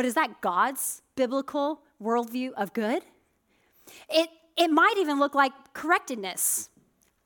But 0.00 0.06
is 0.06 0.14
that 0.14 0.40
God's 0.40 1.02
biblical 1.14 1.82
worldview 2.02 2.52
of 2.54 2.72
good? 2.72 3.02
It, 4.08 4.30
it 4.56 4.68
might 4.68 4.94
even 4.96 5.18
look 5.18 5.34
like 5.34 5.52
correctedness, 5.74 6.70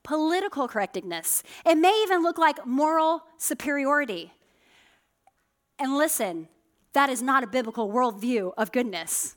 political 0.03 0.67
correctedness. 0.67 1.45
It 1.65 1.77
may 1.77 2.03
even 2.03 2.25
look 2.25 2.37
like 2.37 2.67
moral 2.67 3.23
superiority. 3.39 4.33
And 5.79 5.97
listen, 5.97 6.49
that 6.95 7.11
is 7.11 7.23
not 7.23 7.45
a 7.45 7.47
biblical 7.47 7.89
worldview 7.93 8.53
of 8.59 8.73
goodness. 8.73 9.37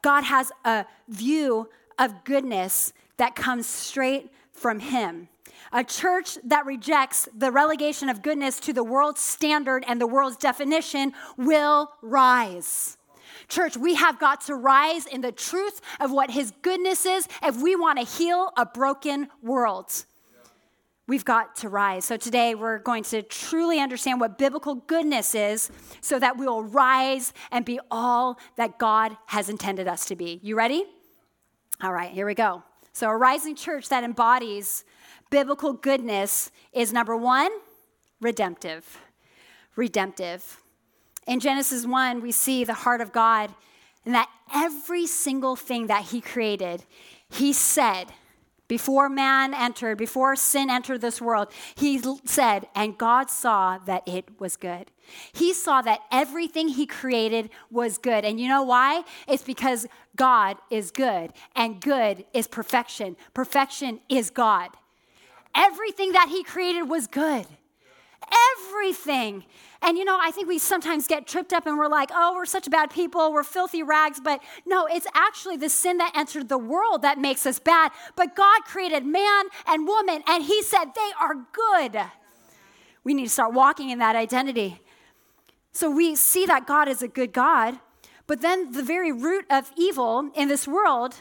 God 0.00 0.22
has 0.22 0.52
a 0.64 0.86
view 1.08 1.68
of 1.98 2.22
goodness 2.22 2.92
that 3.16 3.34
comes 3.34 3.66
straight 3.66 4.30
from 4.52 4.78
Him. 4.78 5.26
A 5.72 5.84
church 5.84 6.38
that 6.44 6.66
rejects 6.66 7.28
the 7.36 7.50
relegation 7.50 8.08
of 8.08 8.22
goodness 8.22 8.60
to 8.60 8.72
the 8.72 8.84
world's 8.84 9.20
standard 9.20 9.84
and 9.86 10.00
the 10.00 10.06
world's 10.06 10.36
definition 10.36 11.12
will 11.36 11.90
rise. 12.02 12.96
Church, 13.48 13.76
we 13.76 13.94
have 13.94 14.18
got 14.18 14.40
to 14.42 14.54
rise 14.54 15.06
in 15.06 15.20
the 15.20 15.32
truth 15.32 15.80
of 16.00 16.10
what 16.12 16.30
His 16.30 16.52
goodness 16.62 17.06
is 17.06 17.28
if 17.42 17.60
we 17.60 17.76
want 17.76 17.98
to 17.98 18.04
heal 18.04 18.52
a 18.56 18.66
broken 18.66 19.28
world. 19.42 20.04
We've 21.08 21.24
got 21.24 21.54
to 21.56 21.68
rise. 21.68 22.04
So 22.04 22.16
today 22.16 22.56
we're 22.56 22.78
going 22.78 23.04
to 23.04 23.22
truly 23.22 23.78
understand 23.78 24.20
what 24.20 24.38
biblical 24.38 24.74
goodness 24.74 25.36
is 25.36 25.70
so 26.00 26.18
that 26.18 26.36
we 26.36 26.46
will 26.46 26.64
rise 26.64 27.32
and 27.52 27.64
be 27.64 27.78
all 27.92 28.40
that 28.56 28.78
God 28.78 29.16
has 29.26 29.48
intended 29.48 29.86
us 29.86 30.06
to 30.06 30.16
be. 30.16 30.40
You 30.42 30.56
ready? 30.56 30.84
All 31.80 31.92
right, 31.92 32.10
here 32.10 32.26
we 32.26 32.34
go. 32.34 32.64
So, 32.92 33.10
a 33.10 33.16
rising 33.16 33.54
church 33.54 33.90
that 33.90 34.04
embodies 34.04 34.82
biblical 35.30 35.72
goodness 35.72 36.50
is 36.72 36.92
number 36.92 37.16
one, 37.16 37.50
redemptive. 38.20 38.98
Redemptive. 39.74 40.62
In 41.26 41.40
Genesis 41.40 41.84
1, 41.84 42.20
we 42.20 42.32
see 42.32 42.64
the 42.64 42.74
heart 42.74 43.00
of 43.00 43.12
God 43.12 43.54
and 44.04 44.14
that 44.14 44.30
every 44.54 45.06
single 45.06 45.56
thing 45.56 45.88
that 45.88 46.04
He 46.06 46.20
created, 46.20 46.84
He 47.28 47.52
said, 47.52 48.12
before 48.68 49.08
man 49.08 49.54
entered, 49.54 49.96
before 49.96 50.34
sin 50.34 50.70
entered 50.70 51.00
this 51.00 51.20
world, 51.20 51.52
he 51.76 52.02
said, 52.24 52.66
and 52.74 52.98
God 52.98 53.30
saw 53.30 53.78
that 53.78 54.06
it 54.08 54.40
was 54.40 54.56
good. 54.56 54.90
He 55.32 55.52
saw 55.52 55.82
that 55.82 56.00
everything 56.10 56.68
he 56.68 56.84
created 56.84 57.50
was 57.70 57.96
good. 57.96 58.24
And 58.24 58.40
you 58.40 58.48
know 58.48 58.64
why? 58.64 59.04
It's 59.28 59.44
because 59.44 59.86
God 60.16 60.56
is 60.68 60.90
good, 60.90 61.32
and 61.54 61.80
good 61.80 62.24
is 62.34 62.48
perfection. 62.48 63.16
Perfection 63.34 64.00
is 64.08 64.30
God. 64.30 64.70
Everything 65.56 66.12
that 66.12 66.28
he 66.28 66.44
created 66.44 66.82
was 66.82 67.06
good. 67.06 67.46
Everything. 68.58 69.44
And 69.82 69.96
you 69.96 70.04
know, 70.04 70.18
I 70.20 70.30
think 70.30 70.48
we 70.48 70.58
sometimes 70.58 71.06
get 71.06 71.26
tripped 71.26 71.52
up 71.52 71.66
and 71.66 71.78
we're 71.78 71.88
like, 71.88 72.10
oh, 72.12 72.34
we're 72.34 72.46
such 72.46 72.70
bad 72.70 72.90
people, 72.90 73.32
we're 73.32 73.42
filthy 73.42 73.82
rags. 73.82 74.20
But 74.22 74.42
no, 74.66 74.86
it's 74.86 75.06
actually 75.14 75.56
the 75.56 75.68
sin 75.68 75.98
that 75.98 76.12
entered 76.14 76.48
the 76.48 76.58
world 76.58 77.02
that 77.02 77.18
makes 77.18 77.46
us 77.46 77.58
bad. 77.58 77.92
But 78.16 78.36
God 78.36 78.64
created 78.64 79.06
man 79.06 79.46
and 79.66 79.86
woman, 79.86 80.22
and 80.26 80.44
He 80.44 80.62
said 80.62 80.86
they 80.94 81.10
are 81.20 81.34
good. 81.52 82.00
We 83.04 83.14
need 83.14 83.24
to 83.24 83.30
start 83.30 83.54
walking 83.54 83.90
in 83.90 83.98
that 84.00 84.16
identity. 84.16 84.80
So 85.72 85.90
we 85.90 86.16
see 86.16 86.46
that 86.46 86.66
God 86.66 86.88
is 86.88 87.02
a 87.02 87.08
good 87.08 87.32
God, 87.32 87.78
but 88.26 88.40
then 88.40 88.72
the 88.72 88.82
very 88.82 89.12
root 89.12 89.44
of 89.50 89.70
evil 89.76 90.30
in 90.34 90.48
this 90.48 90.66
world 90.66 91.16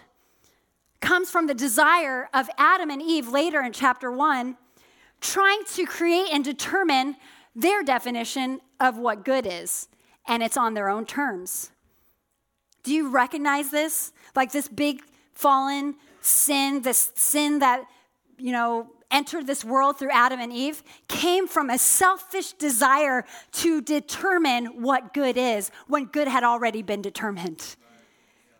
comes 1.02 1.30
from 1.30 1.48
the 1.48 1.54
desire 1.54 2.30
of 2.34 2.50
Adam 2.58 2.90
and 2.90 3.02
Eve 3.02 3.28
later 3.28 3.62
in 3.62 3.72
chapter 3.74 4.12
1 4.12 4.58
trying 5.22 5.64
to 5.74 5.86
create 5.86 6.28
and 6.32 6.44
determine 6.44 7.16
their 7.56 7.84
definition 7.84 8.60
of 8.80 8.98
what 8.98 9.24
good 9.24 9.48
is, 9.48 9.88
and 10.28 10.44
it's 10.44 10.58
on 10.58 10.74
their 10.74 10.90
own 10.90 11.06
terms. 11.06 11.72
Do 12.84 12.94
you 12.94 13.10
recognize 13.10 13.72
this? 13.72 14.12
Like 14.36 14.52
this 14.52 14.68
big 14.68 15.02
fallen 15.34 15.96
sin, 16.22 16.82
this 16.82 17.12
sin 17.16 17.60
that, 17.60 17.86
you 18.38 18.52
know, 18.52 18.92
entered 19.10 19.48
this 19.48 19.64
world 19.64 19.98
through 19.98 20.12
Adam 20.12 20.40
and 20.40 20.52
Eve 20.52 20.84
came 21.08 21.48
from 21.48 21.70
a 21.70 21.78
selfish 21.78 22.52
desire 22.54 23.24
to 23.54 23.82
determine 23.82 24.82
what 24.82 25.14
good 25.14 25.38
is 25.38 25.72
when 25.88 26.06
good 26.06 26.28
had 26.28 26.44
already 26.44 26.82
been 26.82 27.02
determined. 27.02 27.76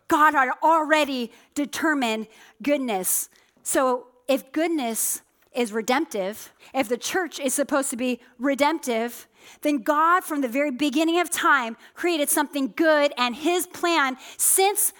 God 0.08 0.34
already 0.62 1.32
determined 1.54 2.28
goodness. 2.62 3.28
So 3.62 4.06
if 4.28 4.52
goodness 4.52 5.22
is 5.52 5.72
redemptive, 5.72 6.52
if 6.74 6.88
the 6.88 6.98
church 6.98 7.40
is 7.40 7.54
supposed 7.54 7.90
to 7.90 7.96
be 7.96 8.20
redemptive, 8.38 9.26
then 9.62 9.78
God, 9.78 10.22
from 10.22 10.42
the 10.42 10.48
very 10.48 10.70
beginning 10.70 11.18
of 11.18 11.30
time, 11.30 11.76
created 11.94 12.28
something 12.28 12.72
good, 12.76 13.12
and 13.16 13.34
His 13.34 13.66
plan, 13.66 14.16
since 14.36 14.92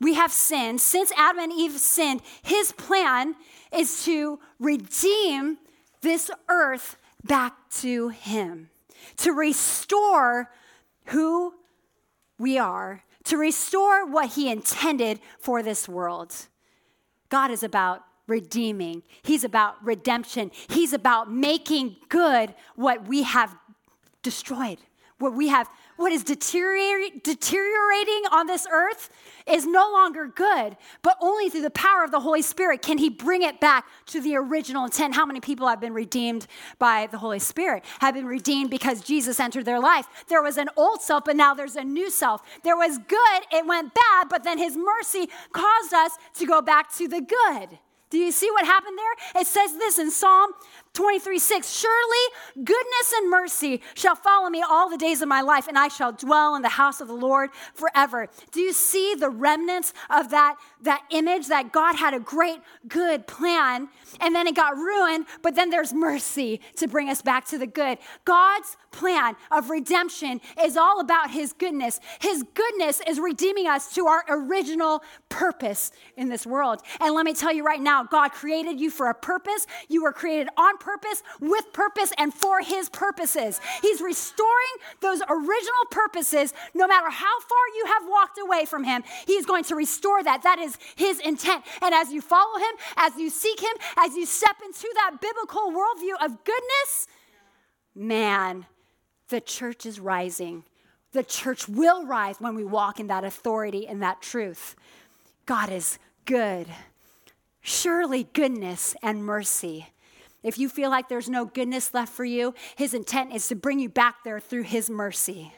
we 0.00 0.14
have 0.14 0.30
sinned, 0.30 0.80
since 0.80 1.10
Adam 1.16 1.40
and 1.40 1.52
Eve 1.52 1.72
sinned, 1.72 2.22
His 2.42 2.72
plan 2.72 3.34
is 3.72 4.04
to 4.04 4.38
redeem 4.60 5.58
this 6.02 6.30
earth 6.48 6.96
back 7.24 7.54
to 7.80 8.08
Him, 8.10 8.70
to 9.18 9.32
restore 9.32 10.50
who 11.06 11.54
we 12.38 12.58
are, 12.58 13.02
to 13.24 13.36
restore 13.36 14.06
what 14.06 14.30
He 14.30 14.50
intended 14.50 15.20
for 15.38 15.62
this 15.62 15.88
world. 15.88 16.34
God 17.28 17.50
is 17.50 17.62
about 17.62 18.04
redeeming. 18.26 19.02
He's 19.22 19.44
about 19.44 19.84
redemption. 19.84 20.50
He's 20.68 20.92
about 20.92 21.32
making 21.32 21.96
good 22.08 22.54
what 22.74 23.06
we 23.06 23.22
have 23.22 23.54
destroyed, 24.22 24.78
what 25.18 25.34
we 25.34 25.48
have, 25.48 25.68
what 25.96 26.12
is 26.12 26.24
deteriorating 26.24 27.12
on 28.32 28.46
this 28.46 28.66
earth 28.70 29.10
is 29.46 29.66
no 29.66 29.90
longer 29.92 30.26
good, 30.26 30.76
but 31.02 31.16
only 31.20 31.50
through 31.50 31.62
the 31.62 31.70
power 31.70 32.02
of 32.02 32.10
the 32.10 32.20
Holy 32.20 32.42
Spirit 32.42 32.82
can 32.82 32.98
He 32.98 33.10
bring 33.10 33.42
it 33.42 33.60
back 33.60 33.86
to 34.06 34.20
the 34.20 34.36
original 34.36 34.84
intent. 34.84 35.14
How 35.14 35.26
many 35.26 35.40
people 35.40 35.68
have 35.68 35.80
been 35.80 35.94
redeemed 35.94 36.46
by 36.78 37.08
the 37.10 37.18
Holy 37.18 37.38
Spirit? 37.38 37.84
Have 38.00 38.14
been 38.14 38.26
redeemed 38.26 38.70
because 38.70 39.02
Jesus 39.02 39.38
entered 39.38 39.64
their 39.64 39.80
life. 39.80 40.06
There 40.28 40.42
was 40.42 40.56
an 40.56 40.68
old 40.76 41.02
self, 41.02 41.24
but 41.24 41.36
now 41.36 41.54
there's 41.54 41.76
a 41.76 41.84
new 41.84 42.10
self. 42.10 42.42
There 42.62 42.76
was 42.76 42.98
good, 42.98 43.42
it 43.52 43.66
went 43.66 43.92
bad, 43.94 44.28
but 44.28 44.44
then 44.44 44.58
His 44.58 44.76
mercy 44.76 45.28
caused 45.52 45.92
us 45.92 46.12
to 46.34 46.46
go 46.46 46.62
back 46.62 46.92
to 46.96 47.06
the 47.06 47.20
good. 47.20 47.78
Do 48.10 48.18
you 48.18 48.30
see 48.30 48.50
what 48.52 48.64
happened 48.64 48.96
there? 48.96 49.42
It 49.42 49.46
says 49.46 49.76
this 49.76 49.98
in 49.98 50.10
Psalm 50.10 50.52
23 50.94 51.38
6 51.38 51.70
Surely 51.70 52.18
goodness 52.56 53.12
and 53.16 53.30
mercy 53.30 53.82
shall 53.94 54.14
follow 54.14 54.48
me 54.48 54.62
all 54.62 54.88
the 54.88 54.96
days 54.96 55.20
of 55.20 55.28
my 55.28 55.40
life, 55.40 55.66
and 55.68 55.76
I 55.76 55.88
shall 55.88 56.12
dwell 56.12 56.54
in 56.54 56.62
the 56.62 56.68
house 56.68 57.00
of 57.00 57.08
the 57.08 57.14
Lord 57.14 57.50
forever. 57.74 58.28
Do 58.52 58.60
you 58.60 58.72
see 58.72 59.14
the 59.14 59.28
remnants 59.28 59.92
of 60.08 60.30
that, 60.30 60.56
that 60.82 61.02
image 61.10 61.48
that 61.48 61.72
God 61.72 61.96
had 61.96 62.14
a 62.14 62.20
great, 62.20 62.60
good 62.86 63.26
plan, 63.26 63.88
and 64.20 64.34
then 64.34 64.46
it 64.46 64.54
got 64.54 64.76
ruined, 64.76 65.26
but 65.42 65.56
then 65.56 65.70
there's 65.70 65.92
mercy 65.92 66.60
to 66.76 66.86
bring 66.86 67.10
us 67.10 67.22
back 67.22 67.44
to 67.46 67.58
the 67.58 67.66
good? 67.66 67.98
God's 68.24 68.76
plan 68.92 69.34
of 69.50 69.70
redemption 69.70 70.40
is 70.62 70.76
all 70.76 71.00
about 71.00 71.30
His 71.30 71.52
goodness. 71.52 71.98
His 72.20 72.44
goodness 72.54 73.00
is 73.06 73.18
redeeming 73.18 73.66
us 73.66 73.92
to 73.94 74.06
our 74.06 74.24
original 74.28 75.02
purpose 75.28 75.90
in 76.16 76.28
this 76.28 76.46
world. 76.46 76.80
And 77.00 77.14
let 77.14 77.24
me 77.24 77.34
tell 77.34 77.52
you 77.52 77.64
right 77.64 77.80
now, 77.80 78.04
God 78.04 78.30
created 78.30 78.80
you 78.80 78.90
for 78.90 79.08
a 79.08 79.14
purpose. 79.14 79.66
You 79.88 80.04
were 80.04 80.12
created 80.12 80.48
on 80.56 80.78
purpose, 80.84 81.22
with 81.40 81.72
purpose, 81.72 82.12
and 82.18 82.32
for 82.32 82.60
His 82.60 82.88
purposes. 82.90 83.60
He's 83.80 84.00
restoring 84.00 84.74
those 85.00 85.22
original 85.28 85.84
purposes 85.90 86.52
no 86.74 86.86
matter 86.86 87.08
how 87.10 87.40
far 87.40 87.64
you 87.76 87.86
have 87.86 88.02
walked 88.06 88.38
away 88.38 88.66
from 88.66 88.84
Him. 88.84 89.02
He 89.26 89.32
is 89.32 89.46
going 89.46 89.64
to 89.64 89.74
restore 89.74 90.22
that. 90.22 90.42
That 90.42 90.58
is 90.58 90.78
His 90.96 91.18
intent. 91.20 91.64
And 91.82 91.94
as 91.94 92.12
you 92.12 92.20
follow 92.20 92.58
Him, 92.58 92.74
as 92.96 93.16
you 93.16 93.30
seek 93.30 93.60
Him, 93.60 93.74
as 93.96 94.14
you 94.14 94.26
step 94.26 94.56
into 94.64 94.88
that 94.94 95.16
biblical 95.20 95.72
worldview 95.72 96.24
of 96.24 96.44
goodness, 96.44 97.08
man, 97.94 98.66
the 99.28 99.40
church 99.40 99.86
is 99.86 99.98
rising. 99.98 100.64
The 101.12 101.22
church 101.22 101.68
will 101.68 102.04
rise 102.04 102.36
when 102.40 102.54
we 102.54 102.64
walk 102.64 103.00
in 103.00 103.06
that 103.06 103.24
authority 103.24 103.86
and 103.86 104.02
that 104.02 104.20
truth. 104.20 104.76
God 105.46 105.70
is 105.70 105.98
good. 106.24 106.66
Surely 107.60 108.24
goodness 108.32 108.94
and 109.02 109.24
mercy 109.24 109.93
if 110.44 110.58
you 110.58 110.68
feel 110.68 110.90
like 110.90 111.08
there's 111.08 111.28
no 111.28 111.46
goodness 111.46 111.92
left 111.94 112.12
for 112.12 112.24
you, 112.24 112.54
his 112.76 112.94
intent 112.94 113.34
is 113.34 113.48
to 113.48 113.56
bring 113.56 113.80
you 113.80 113.88
back 113.88 114.22
there 114.22 114.38
through 114.38 114.62
his 114.62 114.88
mercy. 114.88 115.52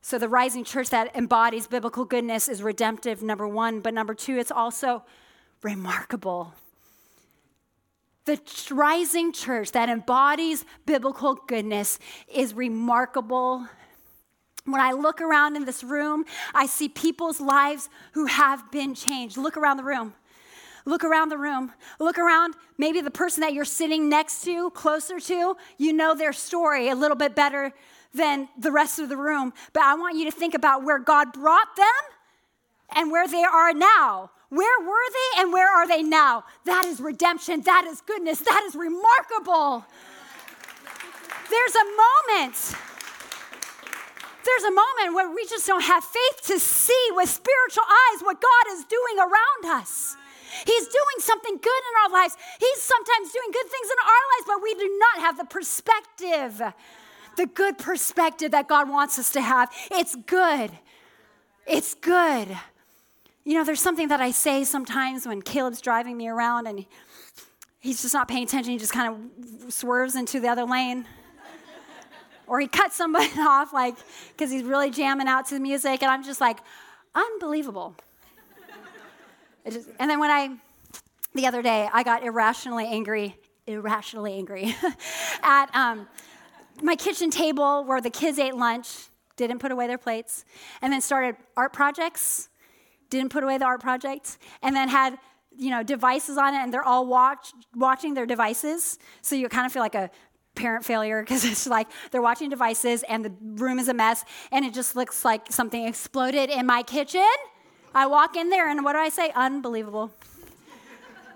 So, 0.00 0.18
the 0.18 0.28
rising 0.28 0.64
church 0.64 0.90
that 0.90 1.14
embodies 1.14 1.66
biblical 1.66 2.04
goodness 2.04 2.48
is 2.48 2.62
redemptive, 2.62 3.22
number 3.22 3.46
one. 3.46 3.80
But 3.80 3.94
number 3.94 4.14
two, 4.14 4.38
it's 4.38 4.50
also 4.50 5.04
remarkable. 5.62 6.54
The 8.24 8.40
rising 8.70 9.32
church 9.32 9.72
that 9.72 9.88
embodies 9.88 10.64
biblical 10.86 11.34
goodness 11.34 11.98
is 12.32 12.54
remarkable. 12.54 13.66
When 14.64 14.80
I 14.80 14.92
look 14.92 15.20
around 15.20 15.56
in 15.56 15.64
this 15.64 15.82
room, 15.82 16.24
I 16.54 16.66
see 16.66 16.88
people's 16.88 17.40
lives 17.40 17.88
who 18.12 18.26
have 18.26 18.70
been 18.70 18.94
changed. 18.94 19.36
Look 19.36 19.56
around 19.56 19.76
the 19.76 19.84
room. 19.84 20.14
Look 20.84 21.04
around 21.04 21.28
the 21.28 21.38
room. 21.38 21.72
Look 21.98 22.18
around 22.18 22.54
maybe 22.78 23.00
the 23.00 23.10
person 23.10 23.40
that 23.42 23.52
you're 23.54 23.64
sitting 23.64 24.08
next 24.08 24.44
to, 24.44 24.70
closer 24.70 25.20
to. 25.20 25.56
You 25.78 25.92
know 25.92 26.14
their 26.14 26.32
story 26.32 26.88
a 26.88 26.94
little 26.94 27.16
bit 27.16 27.34
better 27.34 27.72
than 28.14 28.48
the 28.58 28.72
rest 28.72 28.98
of 28.98 29.08
the 29.08 29.16
room. 29.16 29.52
But 29.72 29.84
I 29.84 29.94
want 29.94 30.16
you 30.16 30.24
to 30.24 30.30
think 30.30 30.54
about 30.54 30.84
where 30.84 30.98
God 30.98 31.32
brought 31.32 31.76
them 31.76 31.86
and 32.96 33.10
where 33.10 33.28
they 33.28 33.42
are 33.44 33.72
now. 33.72 34.30
Where 34.48 34.80
were 34.80 35.10
they 35.10 35.42
and 35.42 35.52
where 35.52 35.68
are 35.74 35.88
they 35.88 36.02
now? 36.02 36.44
That 36.66 36.84
is 36.84 37.00
redemption. 37.00 37.62
That 37.62 37.86
is 37.86 38.02
goodness. 38.02 38.40
That 38.40 38.62
is 38.66 38.74
remarkable. 38.74 39.86
There's 41.48 41.74
a 41.74 41.84
moment 41.84 42.76
There's 44.44 44.64
a 44.64 44.72
moment 44.72 45.14
where 45.14 45.30
we 45.34 45.46
just 45.46 45.66
don't 45.66 45.84
have 45.84 46.04
faith 46.04 46.46
to 46.48 46.58
see 46.58 47.08
with 47.12 47.28
spiritual 47.28 47.84
eyes 47.84 48.22
what 48.22 48.40
God 48.40 48.76
is 48.76 48.84
doing 48.84 49.18
around 49.18 49.80
us. 49.80 50.16
He's 50.66 50.86
doing 50.86 51.18
something 51.18 51.56
good 51.56 51.82
in 51.90 52.04
our 52.04 52.10
lives. 52.10 52.36
He's 52.58 52.82
sometimes 52.82 53.32
doing 53.32 53.50
good 53.52 53.66
things 53.70 53.86
in 53.86 53.96
our 54.04 54.24
lives, 54.32 54.46
but 54.46 54.62
we 54.62 54.74
do 54.74 54.98
not 54.98 55.22
have 55.24 55.38
the 55.38 55.44
perspective, 55.44 56.62
the 57.36 57.46
good 57.46 57.78
perspective 57.78 58.50
that 58.52 58.68
God 58.68 58.88
wants 58.88 59.18
us 59.18 59.30
to 59.32 59.40
have. 59.40 59.70
It's 59.90 60.16
good. 60.26 60.70
It's 61.66 61.94
good. 61.94 62.56
You 63.44 63.54
know, 63.54 63.64
there's 63.64 63.80
something 63.80 64.08
that 64.08 64.20
I 64.20 64.30
say 64.30 64.64
sometimes 64.64 65.26
when 65.26 65.42
Caleb's 65.42 65.80
driving 65.80 66.16
me 66.16 66.28
around 66.28 66.66
and 66.66 66.86
he's 67.80 68.02
just 68.02 68.14
not 68.14 68.28
paying 68.28 68.44
attention. 68.44 68.72
He 68.72 68.78
just 68.78 68.92
kind 68.92 69.30
of 69.64 69.72
swerves 69.72 70.14
into 70.14 70.40
the 70.40 70.48
other 70.48 70.64
lane. 70.64 71.06
or 72.46 72.60
he 72.60 72.68
cuts 72.68 72.94
somebody 72.94 73.30
off, 73.38 73.72
like, 73.72 73.96
because 74.28 74.50
he's 74.50 74.62
really 74.62 74.90
jamming 74.90 75.26
out 75.26 75.46
to 75.48 75.54
the 75.54 75.60
music. 75.60 76.02
And 76.02 76.10
I'm 76.10 76.22
just 76.22 76.40
like, 76.40 76.58
unbelievable. 77.14 77.96
Just, 79.70 79.88
and 79.98 80.10
then 80.10 80.18
when 80.18 80.30
I, 80.30 80.56
the 81.34 81.46
other 81.46 81.62
day, 81.62 81.88
I 81.92 82.02
got 82.02 82.24
irrationally 82.24 82.86
angry, 82.86 83.36
irrationally 83.66 84.34
angry 84.34 84.74
at 85.42 85.74
um, 85.74 86.08
my 86.82 86.96
kitchen 86.96 87.30
table 87.30 87.84
where 87.84 88.00
the 88.00 88.10
kids 88.10 88.38
ate 88.38 88.56
lunch, 88.56 88.88
didn't 89.36 89.60
put 89.60 89.72
away 89.72 89.86
their 89.86 89.98
plates, 89.98 90.44
and 90.80 90.92
then 90.92 91.00
started 91.00 91.36
art 91.56 91.72
projects, 91.72 92.48
didn't 93.08 93.30
put 93.30 93.44
away 93.44 93.58
the 93.58 93.64
art 93.64 93.80
projects, 93.80 94.38
and 94.62 94.74
then 94.74 94.88
had 94.88 95.18
you 95.56 95.70
know 95.70 95.82
devices 95.82 96.38
on 96.38 96.54
it, 96.54 96.58
and 96.58 96.72
they're 96.72 96.84
all 96.84 97.06
watch, 97.06 97.52
watching 97.74 98.14
their 98.14 98.26
devices. 98.26 98.98
So 99.20 99.36
you 99.36 99.48
kind 99.48 99.66
of 99.66 99.72
feel 99.72 99.82
like 99.82 99.94
a 99.94 100.10
parent 100.54 100.84
failure 100.84 101.22
because 101.22 101.44
it's 101.50 101.66
like 101.66 101.88
they're 102.10 102.22
watching 102.22 102.50
devices 102.50 103.04
and 103.08 103.24
the 103.24 103.32
room 103.40 103.78
is 103.78 103.88
a 103.88 103.94
mess 103.94 104.24
and 104.50 104.64
it 104.64 104.74
just 104.74 104.96
looks 104.96 105.24
like 105.24 105.50
something 105.50 105.86
exploded 105.86 106.50
in 106.50 106.66
my 106.66 106.82
kitchen 106.82 107.26
I 107.94 108.06
walk 108.06 108.36
in 108.36 108.48
there 108.48 108.68
and 108.68 108.84
what 108.84 108.94
do 108.94 108.98
I 108.98 109.10
say? 109.10 109.30
Unbelievable. 109.34 110.10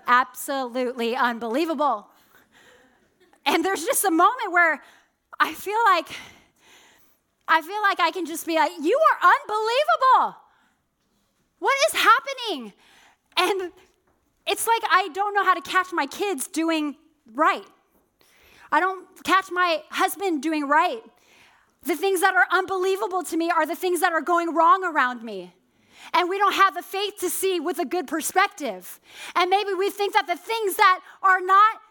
Absolutely 0.07 1.15
unbelievable. 1.15 2.07
And 3.45 3.63
there's 3.63 3.85
just 3.85 4.03
a 4.05 4.11
moment 4.11 4.51
where 4.51 4.81
I 5.39 5.53
feel 5.53 5.77
like 5.85 6.07
I 7.47 7.61
feel 7.61 7.81
like 7.81 7.99
I 7.99 8.11
can 8.11 8.25
just 8.25 8.45
be 8.45 8.55
like, 8.55 8.71
"You 8.81 8.99
are 9.11 9.29
unbelievable. 9.33 10.37
What 11.59 11.75
is 11.87 12.01
happening?" 12.01 12.73
And 13.37 13.71
it's 14.45 14.67
like 14.67 14.81
I 14.89 15.09
don't 15.13 15.33
know 15.33 15.43
how 15.43 15.53
to 15.53 15.61
catch 15.61 15.93
my 15.93 16.07
kids 16.07 16.47
doing 16.47 16.95
right. 17.33 17.65
I 18.71 18.79
don't 18.79 19.07
catch 19.23 19.51
my 19.51 19.83
husband 19.91 20.41
doing 20.41 20.67
right. 20.67 21.03
The 21.83 21.95
things 21.95 22.19
that 22.21 22.35
are 22.35 22.47
unbelievable 22.51 23.23
to 23.23 23.37
me 23.37 23.49
are 23.49 23.65
the 23.65 23.75
things 23.75 24.01
that 24.01 24.11
are 24.11 24.21
going 24.21 24.53
wrong 24.53 24.83
around 24.83 25.23
me 25.23 25.53
and 26.13 26.29
we 26.29 26.37
don't 26.37 26.53
have 26.53 26.75
the 26.75 26.81
faith 26.81 27.19
to 27.19 27.29
see 27.29 27.59
with 27.59 27.79
a 27.79 27.85
good 27.85 28.07
perspective. 28.07 28.99
And 29.35 29.49
maybe 29.49 29.73
we 29.73 29.89
think 29.89 30.13
that 30.13 30.27
the 30.27 30.37
things 30.37 30.75
that 30.75 30.99
are 31.23 31.41
not 31.41 31.81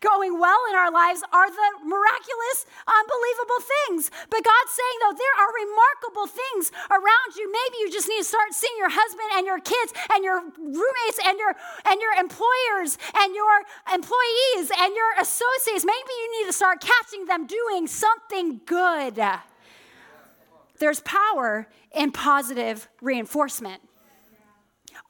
going 0.00 0.38
well 0.38 0.58
in 0.70 0.76
our 0.76 0.90
lives 0.90 1.22
are 1.32 1.50
the 1.50 1.70
miraculous, 1.84 2.58
unbelievable 2.86 3.62
things. 3.62 4.10
But 4.30 4.44
God's 4.44 4.72
saying, 4.72 4.96
though, 5.02 5.16
there 5.16 5.36
are 5.38 5.50
remarkable 5.50 6.26
things 6.28 6.70
around 6.90 7.28
you. 7.36 7.50
Maybe 7.50 7.76
you 7.82 7.88
just 7.90 8.08
need 8.08 8.22
to 8.22 8.28
start 8.28 8.52
seeing 8.52 8.74
your 8.78 8.90
husband 8.92 9.28
and 9.34 9.46
your 9.46 9.60
kids 9.60 9.92
and 10.12 10.24
your 10.24 10.40
roommates 10.58 11.18
and 11.24 11.38
your 11.38 11.54
and 11.86 11.98
your 12.00 12.14
employers 12.14 12.98
and 13.18 13.34
your 13.34 13.56
employees 13.92 14.70
and 14.70 14.94
your 14.94 15.12
associates. 15.20 15.84
Maybe 15.84 16.12
you 16.14 16.28
need 16.40 16.46
to 16.46 16.54
start 16.54 16.80
catching 16.80 17.26
them 17.26 17.46
doing 17.46 17.86
something 17.86 18.60
good. 18.66 19.18
There's 20.82 20.98
power 21.02 21.68
in 21.94 22.10
positive 22.10 22.88
reinforcement. 23.00 23.80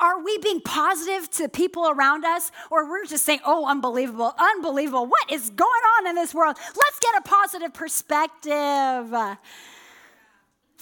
Are 0.01 0.23
we 0.23 0.37
being 0.37 0.61
positive 0.61 1.31
to 1.31 1.49
people 1.49 1.89
around 1.89 2.27
us, 2.27 2.53
or 2.71 2.91
we're 2.91 3.07
just 3.07 3.25
saying, 3.25 3.41
oh, 3.47 3.65
unbelievable, 3.65 4.35
unbelievable, 4.39 5.07
what 5.07 5.33
is 5.33 5.49
going 5.49 5.71
on 5.97 6.09
in 6.09 6.15
this 6.15 6.35
world? 6.35 6.59
Let's 6.77 6.99
get 6.99 7.15
a 7.17 7.23
positive 7.23 7.73
perspective. 7.73 9.15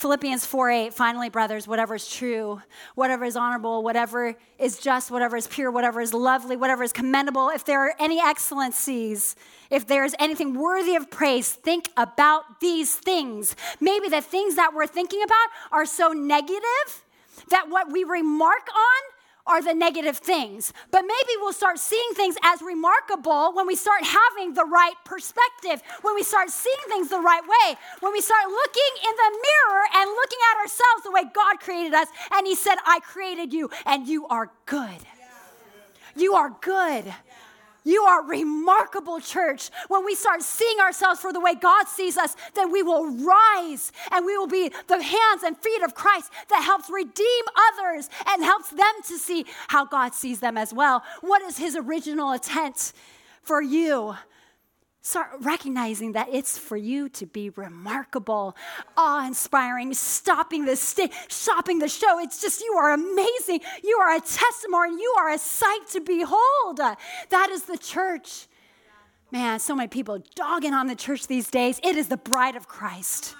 Philippians 0.01 0.47
4 0.47 0.71
8, 0.71 0.95
finally, 0.95 1.29
brothers, 1.29 1.69
whatever 1.69 1.97
is 1.97 2.11
true, 2.11 2.63
whatever 2.95 3.27
is 3.27 3.37
honorable, 3.37 3.83
whatever 3.83 4.35
is 4.59 4.79
just, 4.79 5.11
whatever 5.11 5.37
is 5.37 5.47
pure, 5.47 5.71
whatever 5.71 6.01
is 6.01 6.15
lovely, 6.15 6.57
whatever 6.57 6.83
is 6.83 6.91
commendable, 6.91 7.51
if 7.51 7.67
there 7.67 7.87
are 7.87 7.95
any 7.99 8.19
excellencies, 8.19 9.37
if 9.69 9.87
there 9.87 10.03
is 10.03 10.17
anything 10.19 10.55
worthy 10.55 10.97
of 10.97 11.11
praise, 11.11 11.53
think 11.53 11.91
about 11.99 12.61
these 12.61 12.95
things. 12.95 13.55
Maybe 13.79 14.09
the 14.09 14.23
things 14.23 14.57
that 14.57 14.73
we're 14.75 14.87
thinking 14.87 15.23
about 15.23 15.49
are 15.71 15.85
so 15.85 16.15
negative 16.15 17.05
that 17.51 17.69
what 17.69 17.93
we 17.93 18.03
remark 18.03 18.71
on 18.75 19.20
are 19.51 19.61
the 19.61 19.75
negative 19.75 20.17
things. 20.17 20.73
But 20.93 21.03
maybe 21.03 21.33
we'll 21.41 21.53
start 21.53 21.79
seeing 21.81 22.13
things 22.15 22.37
as 22.45 22.63
remarkable 22.63 23.53
when 23.53 23.67
we 23.67 23.75
start 23.75 24.03
having 24.05 24.55
the 24.55 24.65
right 24.65 24.95
perspective, 25.05 25.83
when 26.03 26.15
we 26.15 26.23
start 26.23 26.51
seeing 26.51 26.85
things 26.89 27.09
the 27.09 27.19
right 27.19 27.43
way, 27.43 27.77
when 27.99 28.13
we 28.13 28.21
start 28.21 28.45
looking 28.47 28.93
in 29.05 29.15
the 29.17 29.31
mirror 29.49 29.85
and 29.97 30.11
looking 30.11 30.39
at 30.53 30.61
ourselves 30.63 31.03
the 31.03 31.11
way 31.11 31.25
God 31.35 31.59
created 31.59 31.95
us. 31.95 32.07
And 32.33 32.47
He 32.47 32.55
said, 32.55 32.77
I 32.87 33.01
created 33.01 33.53
you, 33.53 33.71
and 33.85 34.07
you 34.07 34.27
are 34.29 34.53
good. 34.67 35.01
You 36.15 36.35
are 36.35 36.51
good. 36.61 37.13
You 37.85 38.03
are 38.03 38.23
remarkable, 38.25 39.21
church. 39.21 39.71
When 39.89 40.05
we 40.05 40.15
start 40.15 40.43
seeing 40.43 40.79
ourselves 40.81 41.21
for 41.21 41.33
the 41.33 41.41
way 41.41 41.55
God 41.55 41.89
sees 41.89 42.17
us, 42.17 42.37
then 42.55 42.71
we 42.71 42.83
will 42.83 43.07
rise 43.25 43.93
and 44.11 44.27
we 44.27 44.37
will 44.37 44.47
be 44.47 44.71
the 44.87 45.03
hands 45.03 45.43
and 45.45 45.57
feet 45.57 45.83
of 45.83 45.95
Christ 45.95 46.31
that 46.51 46.63
helps 46.63 46.91
redeem 46.91 47.45
others 47.73 48.11
and 48.27 48.45
helps 48.45 48.71
them 48.71 48.95
to 49.09 49.19
see 49.19 49.47
how 49.69 49.85
God 49.85 50.15
sees 50.15 50.41
them 50.41 50.57
as 50.57 50.73
well. 50.73 51.03
What 51.21 51.43
is 51.43 51.59
His 51.59 51.77
original 51.77 52.33
intent 52.33 52.93
for 53.43 53.63
you? 53.63 54.17
Start 55.03 55.29
recognizing 55.41 56.13
that 56.13 56.29
it's 56.31 56.59
for 56.59 56.77
you 56.77 57.09
to 57.09 57.25
be 57.25 57.49
remarkable, 57.51 58.55
awe 58.99 59.27
inspiring, 59.27 59.95
stopping 59.95 60.67
the 60.67 60.77
st- 60.77 61.13
stopping 61.29 61.79
the 61.79 61.89
show. 61.89 62.19
It's 62.21 62.43
just 62.43 62.61
you 62.61 62.75
are 62.75 62.93
amazing. 62.93 63.61
You 63.83 63.97
are 63.97 64.15
a 64.15 64.21
testimony. 64.21 65.01
You 65.01 65.15
are 65.19 65.31
a 65.31 65.39
sight 65.39 65.89
to 65.93 66.01
behold. 66.01 66.77
That 66.77 67.49
is 67.51 67.65
the 67.65 67.79
church. 67.79 68.47
Man, 69.33 69.59
so 69.59 69.75
many 69.75 69.89
people 69.89 70.23
dogging 70.35 70.75
on 70.75 70.87
the 70.87 70.97
church 70.97 71.29
these 71.29 71.51
days. 71.51 71.81
It 71.83 71.97
is 71.97 72.09
the 72.09 72.19
bride 72.19 72.57
of 72.57 72.69
Christ. 72.69 73.37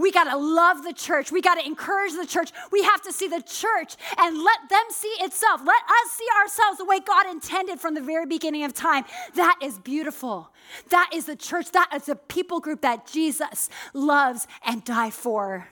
We 0.00 0.10
got 0.10 0.24
to 0.24 0.36
love 0.36 0.82
the 0.82 0.94
church. 0.94 1.30
We 1.30 1.42
got 1.42 1.56
to 1.56 1.66
encourage 1.66 2.14
the 2.14 2.24
church. 2.26 2.52
We 2.72 2.82
have 2.84 3.02
to 3.02 3.12
see 3.12 3.28
the 3.28 3.42
church 3.42 3.96
and 4.16 4.42
let 4.42 4.58
them 4.70 4.84
see 4.88 5.14
itself. 5.20 5.60
Let 5.62 5.82
us 5.82 6.10
see 6.12 6.26
ourselves 6.40 6.78
the 6.78 6.86
way 6.86 7.00
God 7.00 7.26
intended 7.30 7.78
from 7.78 7.94
the 7.94 8.00
very 8.00 8.24
beginning 8.24 8.64
of 8.64 8.72
time. 8.72 9.04
That 9.34 9.58
is 9.62 9.78
beautiful. 9.78 10.50
That 10.88 11.10
is 11.12 11.26
the 11.26 11.36
church. 11.36 11.72
That 11.72 11.90
is 11.94 12.06
the 12.06 12.16
people 12.16 12.60
group 12.60 12.80
that 12.80 13.06
Jesus 13.06 13.68
loves 13.92 14.46
and 14.64 14.82
died 14.82 15.12
for. 15.12 15.68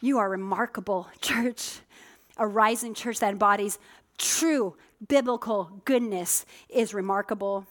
You 0.00 0.18
are 0.18 0.30
remarkable, 0.30 1.08
church. 1.20 1.80
A 2.36 2.46
rising 2.46 2.94
church 2.94 3.18
that 3.18 3.32
embodies 3.32 3.78
true 4.18 4.76
biblical 5.08 5.82
goodness 5.84 6.46
is 6.68 6.94
remarkable. 6.94 7.66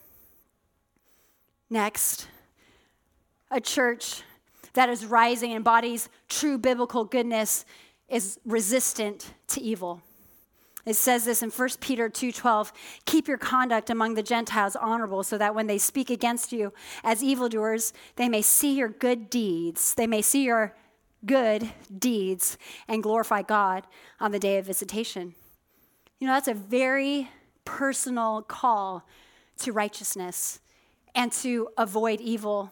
Next, 1.70 2.28
a 3.50 3.62
church 3.62 4.24
that 4.74 4.90
is 4.90 5.06
rising 5.06 5.52
and 5.52 5.58
embodies 5.58 6.10
true 6.28 6.58
biblical 6.58 7.06
goodness 7.06 7.66
is 8.08 8.40
resistant 8.46 9.34
to 9.48 9.62
evil. 9.62 10.02
It 10.86 10.96
says 10.96 11.26
this 11.26 11.44
in 11.44 11.52
1 11.52 11.82
Peter 11.82 12.10
2:12, 12.10 12.72
"Keep 13.06 13.28
your 13.28 13.38
conduct 13.38 13.90
among 13.90 14.16
the 14.16 14.24
Gentiles 14.24 14.76
honorable 14.76 15.24
so 15.24 15.38
that 15.38 15.54
when 15.54 15.68
they 15.68 15.78
speak 15.78 16.10
against 16.10 16.52
you 16.52 16.74
as 17.04 17.24
evildoers, 17.24 17.94
they 18.16 18.30
may 18.30 18.42
see 18.42 18.72
your 18.72 18.88
good 18.88 19.30
deeds. 19.30 19.94
They 19.94 20.08
may 20.08 20.22
see 20.22 20.44
your 20.44 20.76
good 21.26 21.72
deeds 21.96 22.58
and 22.88 23.04
glorify 23.04 23.42
God 23.42 23.86
on 24.20 24.32
the 24.32 24.40
day 24.40 24.58
of 24.58 24.66
visitation." 24.66 25.36
You 26.18 26.28
know, 26.28 26.34
that's 26.34 26.48
a 26.48 26.54
very 26.54 27.30
personal 27.66 28.42
call 28.42 29.06
to 29.60 29.72
righteousness 29.72 30.60
and 31.14 31.32
to 31.34 31.70
avoid 31.78 32.22
evil 32.22 32.72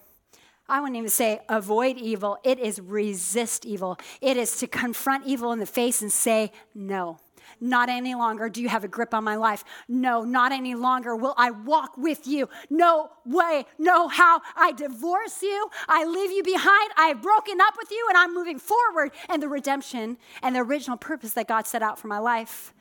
I 0.70 0.80
wouldn't 0.82 0.98
even 0.98 1.10
say 1.10 1.40
avoid 1.48 1.98
evil, 1.98 2.38
it 2.44 2.60
is 2.60 2.80
resist 2.80 3.66
evil. 3.66 3.98
It 4.22 4.38
is 4.38 4.58
to 4.60 4.68
confront 4.68 5.26
evil 5.26 5.52
in 5.52 5.60
the 5.60 5.66
face 5.66 6.02
and 6.02 6.12
say, 6.12 6.52
no. 6.76 7.20
Not 7.60 7.90
any 7.90 8.14
longer 8.14 8.50
do 8.50 8.62
you 8.62 8.70
have 8.70 8.84
a 8.84 8.88
grip 8.88 9.14
on 9.14 9.24
my 9.24 9.36
life. 9.36 9.64
No, 9.88 10.24
not 10.24 10.52
any 10.52 10.76
longer 10.76 11.16
will 11.16 11.34
I 11.38 11.52
walk 11.52 11.98
with 11.98 12.28
you. 12.28 12.50
No 12.70 13.10
way, 13.26 13.66
no 13.80 14.08
how. 14.10 14.42
I 14.56 14.74
divorce 14.74 15.42
you. 15.42 15.70
I 15.88 16.06
leave 16.06 16.32
you 16.32 16.44
behind. 16.44 16.92
I 16.98 17.08
have 17.08 17.22
broken 17.22 17.60
up 17.62 17.76
with 17.78 17.90
you 17.90 18.06
and 18.10 18.18
I'm 18.18 18.34
moving 18.34 18.60
forward 18.60 19.12
and 19.30 19.42
the 19.42 19.48
redemption 19.48 20.18
and 20.44 20.56
the 20.56 20.60
original 20.60 20.98
purpose 20.98 21.34
that 21.34 21.48
God 21.48 21.66
set 21.66 21.82
out 21.82 21.98
for 21.98 22.08
my 22.08 22.20
life. 22.20 22.74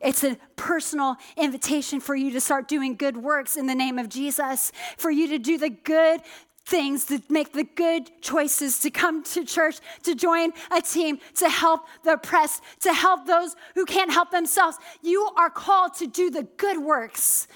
It's 0.00 0.24
a 0.24 0.38
personal 0.56 1.16
invitation 1.36 2.00
for 2.00 2.16
you 2.16 2.30
to 2.30 2.40
start 2.40 2.68
doing 2.68 2.96
good 2.96 3.18
works 3.18 3.58
in 3.58 3.66
the 3.66 3.74
name 3.74 3.98
of 3.98 4.08
Jesus, 4.08 4.72
for 4.96 5.10
you 5.10 5.28
to 5.28 5.38
do 5.38 5.58
the 5.58 5.68
good 5.68 6.22
things, 6.66 7.06
to 7.06 7.20
make 7.28 7.52
the 7.52 7.64
good 7.64 8.10
choices, 8.20 8.78
to 8.80 8.90
come 8.90 9.22
to 9.24 9.44
church, 9.44 9.78
to 10.04 10.14
join 10.14 10.52
a 10.70 10.80
team, 10.80 11.18
to 11.36 11.48
help 11.48 11.86
the 12.04 12.12
oppressed, 12.12 12.62
to 12.80 12.92
help 12.92 13.26
those 13.26 13.56
who 13.74 13.84
can't 13.84 14.12
help 14.12 14.30
themselves. 14.30 14.78
You 15.02 15.30
are 15.36 15.50
called 15.50 15.94
to 15.94 16.06
do 16.06 16.30
the 16.30 16.44
good 16.56 16.78
works. 16.78 17.48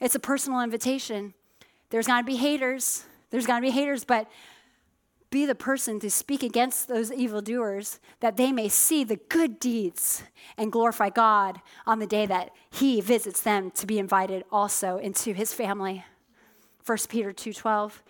It's 0.00 0.14
a 0.14 0.20
personal 0.20 0.60
invitation. 0.60 1.34
There's 1.90 2.06
to 2.06 2.22
be 2.22 2.36
haters. 2.36 3.04
There's 3.30 3.46
to 3.46 3.60
be 3.60 3.70
haters, 3.70 4.04
but 4.04 4.30
be 5.30 5.46
the 5.46 5.54
person 5.56 5.98
to 5.98 6.08
speak 6.08 6.44
against 6.44 6.86
those 6.86 7.10
evildoers 7.10 7.98
that 8.20 8.36
they 8.36 8.52
may 8.52 8.68
see 8.68 9.02
the 9.02 9.16
good 9.16 9.58
deeds 9.58 10.22
and 10.56 10.70
glorify 10.70 11.10
God 11.10 11.60
on 11.86 11.98
the 11.98 12.06
day 12.06 12.24
that 12.24 12.52
he 12.70 13.00
visits 13.00 13.40
them 13.40 13.72
to 13.72 13.84
be 13.84 13.98
invited 13.98 14.44
also 14.52 14.96
into 14.98 15.32
his 15.32 15.52
family. 15.52 16.04
1 16.86 17.08
Peter 17.08 17.32
2:12. 17.32 18.02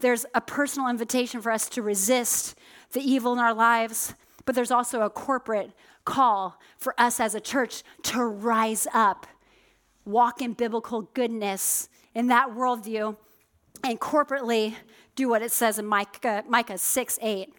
There's 0.00 0.24
a 0.34 0.40
personal 0.40 0.88
invitation 0.88 1.40
for 1.40 1.50
us 1.50 1.68
to 1.70 1.82
resist 1.82 2.56
the 2.92 3.00
evil 3.00 3.32
in 3.32 3.38
our 3.38 3.54
lives, 3.54 4.14
but 4.44 4.54
there's 4.54 4.70
also 4.70 5.02
a 5.02 5.10
corporate 5.10 5.72
call 6.04 6.58
for 6.78 6.94
us 6.98 7.20
as 7.20 7.34
a 7.34 7.40
church 7.40 7.82
to 8.02 8.24
rise 8.24 8.86
up, 8.94 9.26
walk 10.04 10.40
in 10.40 10.52
biblical 10.52 11.02
goodness 11.02 11.88
in 12.14 12.28
that 12.28 12.50
worldview, 12.50 13.16
and 13.84 14.00
corporately 14.00 14.74
do 15.16 15.28
what 15.28 15.42
it 15.42 15.52
says 15.52 15.78
in 15.78 15.86
Micah, 15.86 16.44
Micah 16.48 16.78
6 16.78 17.18
8. 17.20 17.52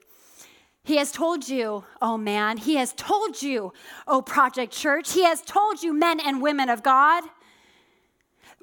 He 0.83 0.95
has 0.95 1.11
told 1.11 1.47
you, 1.47 1.83
oh 2.01 2.17
man, 2.17 2.57
he 2.57 2.75
has 2.77 2.93
told 2.93 3.41
you, 3.41 3.73
oh 4.07 4.21
Project 4.21 4.73
Church, 4.73 5.13
he 5.13 5.23
has 5.23 5.41
told 5.41 5.83
you, 5.83 5.93
men 5.93 6.19
and 6.19 6.41
women 6.41 6.69
of 6.69 6.83
God, 6.83 7.23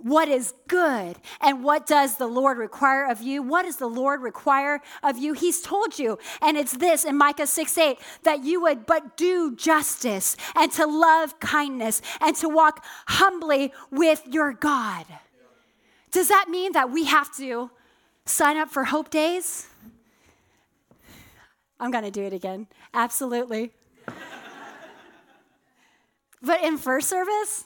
what 0.07 0.29
is 0.29 0.55
good 0.69 1.17
and 1.41 1.65
what 1.65 1.85
does 1.85 2.17
the 2.17 2.29
Lord 2.29 2.59
require 2.59 3.11
of 3.11 3.23
you? 3.23 3.43
What 3.43 3.65
does 3.65 3.79
the 3.79 3.89
Lord 3.89 4.23
require 4.23 4.81
of 5.03 5.19
you? 5.19 5.33
He's 5.33 5.61
told 5.61 5.99
you, 5.99 6.17
and 6.41 6.57
it's 6.57 6.77
this 6.77 7.05
in 7.05 7.19
Micah 7.19 7.49
6 7.49 7.77
8, 7.77 7.99
that 8.23 8.45
you 8.45 8.63
would 8.63 8.87
but 8.87 9.17
do 9.17 9.57
justice 9.57 10.37
and 10.55 10.71
to 10.73 10.87
love 10.87 11.41
kindness 11.41 12.03
and 12.21 12.37
to 12.37 12.49
walk 12.49 12.85
humbly 13.09 13.73
with 13.91 14.23
your 14.31 14.53
God. 14.53 15.07
Does 16.13 16.29
that 16.29 16.47
mean 16.49 16.71
that 16.73 16.93
we 16.93 17.07
have 17.07 17.35
to 17.39 17.73
sign 18.27 18.57
up 18.57 18.71
for 18.71 18.85
Hope 18.85 19.11
Days? 19.11 19.67
I'm 21.81 21.91
going 21.91 22.05
to 22.05 22.13
do 22.13 22.23
it 22.23 22.33
again. 22.33 22.69
Absolutely. 22.95 23.73
but 26.43 26.63
in 26.63 26.79
first 26.79 27.09
service, 27.09 27.65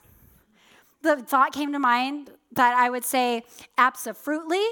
the 1.02 1.16
thought 1.16 1.52
came 1.52 1.72
to 1.72 1.78
mind 1.78 2.30
that 2.52 2.74
I 2.74 2.90
would 2.90 3.04
say 3.04 3.44
absolutely. 3.78 4.64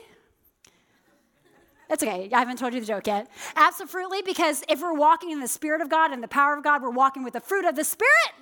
It's 1.91 2.03
okay. 2.03 2.29
I 2.33 2.39
haven't 2.39 2.59
told 2.59 2.75
you 2.75 2.81
the 2.81 2.87
joke 2.87 3.07
yet. 3.07 3.31
Absolutely, 3.57 4.21
because 4.21 4.63
if 4.69 4.83
we're 4.83 4.93
walking 4.93 5.31
in 5.31 5.41
the 5.41 5.49
Spirit 5.49 5.81
of 5.81 5.89
God 5.89 6.13
and 6.13 6.23
the 6.23 6.29
power 6.29 6.55
of 6.55 6.63
God, 6.63 6.83
we're 6.83 6.91
walking 6.91 7.25
with 7.25 7.33
the 7.33 7.41
fruit 7.41 7.65
of 7.65 7.77
the 7.77 7.85
Spirit. 7.85 8.33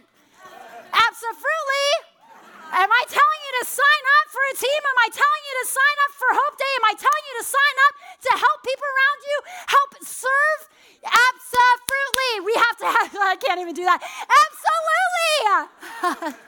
Absolutely. 0.90 1.86
Am 2.74 2.90
I 2.90 3.02
telling 3.06 3.40
you 3.46 3.52
to 3.62 3.70
sign 3.70 4.02
up 4.18 4.26
for 4.34 4.42
a 4.50 4.54
team? 4.58 4.82
Am 4.82 4.98
I 4.98 5.08
telling 5.14 5.42
you 5.46 5.54
to 5.62 5.66
sign 5.70 5.96
up 6.02 6.12
for 6.18 6.26
Hope 6.34 6.58
Day? 6.58 6.72
Am 6.74 6.86
I 6.90 6.94
telling 6.98 7.24
you 7.30 7.34
to 7.38 7.46
sign 7.46 7.76
up 7.86 7.94
to 8.26 8.30
help 8.34 8.58
people 8.66 8.88
around 8.90 9.18
you, 9.22 9.36
help 9.70 9.90
serve? 10.02 10.60
Absolutely. 11.06 12.32
We 12.42 12.54
have 12.58 12.76
to 12.82 12.86
have, 12.90 13.10
I 13.30 13.36
can't 13.38 13.62
even 13.62 13.74
do 13.74 13.86
that. 13.86 14.02
Absolutely. 14.26 16.42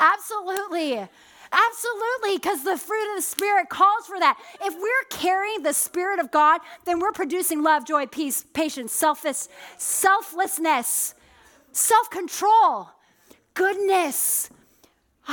Absolutely. 0.00 1.08
Absolutely, 1.52 2.36
because 2.36 2.62
the 2.62 2.78
fruit 2.78 3.10
of 3.10 3.16
the 3.16 3.22
Spirit 3.22 3.68
calls 3.68 4.06
for 4.06 4.18
that. 4.20 4.38
If 4.62 4.74
we're 4.74 5.18
carrying 5.18 5.62
the 5.62 5.72
Spirit 5.72 6.20
of 6.20 6.30
God, 6.30 6.60
then 6.84 7.00
we're 7.00 7.12
producing 7.12 7.62
love, 7.62 7.84
joy, 7.84 8.06
peace, 8.06 8.44
patience, 8.54 8.92
selfless, 8.92 9.48
selflessness, 9.76 11.14
self 11.72 12.08
control, 12.08 12.90
goodness, 13.54 14.48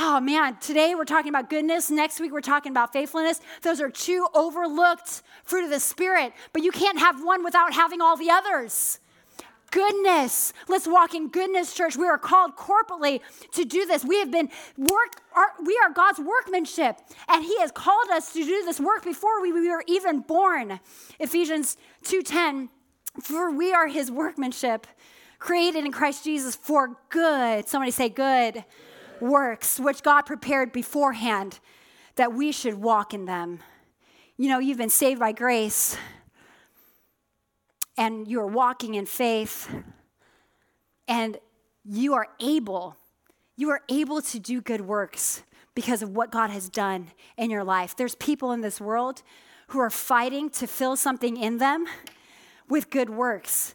Oh 0.00 0.20
man, 0.20 0.56
today 0.60 0.94
we're 0.94 1.04
talking 1.04 1.30
about 1.30 1.50
goodness. 1.50 1.90
Next 1.90 2.20
week 2.20 2.30
we're 2.30 2.40
talking 2.40 2.70
about 2.70 2.92
faithfulness. 2.92 3.40
Those 3.62 3.80
are 3.80 3.90
two 3.90 4.28
overlooked 4.32 5.22
fruit 5.42 5.64
of 5.64 5.70
the 5.70 5.80
Spirit, 5.80 6.32
but 6.52 6.62
you 6.62 6.70
can't 6.70 7.00
have 7.00 7.24
one 7.24 7.42
without 7.42 7.72
having 7.72 8.00
all 8.00 8.16
the 8.16 8.30
others. 8.30 9.00
Goodness. 9.70 10.52
Let's 10.66 10.86
walk 10.86 11.14
in 11.14 11.28
goodness, 11.28 11.74
church. 11.74 11.96
We 11.96 12.06
are 12.06 12.18
called 12.18 12.56
corporately 12.56 13.20
to 13.52 13.64
do 13.64 13.84
this. 13.84 14.04
We 14.04 14.18
have 14.18 14.30
been 14.30 14.48
work, 14.76 15.20
our, 15.36 15.52
we 15.64 15.78
are 15.84 15.90
God's 15.90 16.18
workmanship, 16.18 16.98
and 17.28 17.44
He 17.44 17.58
has 17.60 17.70
called 17.70 18.08
us 18.10 18.32
to 18.32 18.44
do 18.44 18.64
this 18.64 18.80
work 18.80 19.04
before 19.04 19.42
we, 19.42 19.52
we 19.52 19.68
were 19.68 19.84
even 19.86 20.20
born. 20.20 20.80
Ephesians 21.18 21.76
2:10, 22.04 22.68
for 23.22 23.50
we 23.50 23.72
are 23.72 23.88
His 23.88 24.10
workmanship, 24.10 24.86
created 25.38 25.84
in 25.84 25.92
Christ 25.92 26.24
Jesus 26.24 26.56
for 26.56 26.96
good. 27.10 27.68
Somebody 27.68 27.90
say 27.90 28.08
good 28.08 28.64
works 29.20 29.78
which 29.78 30.02
God 30.02 30.22
prepared 30.22 30.72
beforehand 30.72 31.58
that 32.14 32.32
we 32.32 32.52
should 32.52 32.74
walk 32.74 33.12
in 33.12 33.26
them. 33.26 33.60
You 34.36 34.48
know, 34.48 34.60
you've 34.60 34.78
been 34.78 34.88
saved 34.88 35.20
by 35.20 35.32
grace 35.32 35.96
and 37.98 38.26
you're 38.26 38.46
walking 38.46 38.94
in 38.94 39.04
faith 39.04 39.70
and 41.06 41.36
you 41.84 42.14
are 42.14 42.28
able 42.40 42.96
you 43.56 43.70
are 43.70 43.82
able 43.88 44.22
to 44.22 44.38
do 44.38 44.60
good 44.60 44.82
works 44.82 45.42
because 45.74 46.00
of 46.00 46.10
what 46.14 46.30
God 46.30 46.48
has 46.50 46.68
done 46.68 47.08
in 47.36 47.50
your 47.50 47.64
life. 47.64 47.96
There's 47.96 48.14
people 48.14 48.52
in 48.52 48.60
this 48.60 48.80
world 48.80 49.24
who 49.68 49.80
are 49.80 49.90
fighting 49.90 50.48
to 50.50 50.68
fill 50.68 50.94
something 50.94 51.36
in 51.36 51.58
them 51.58 51.84
with 52.68 52.88
good 52.88 53.10
works. 53.10 53.74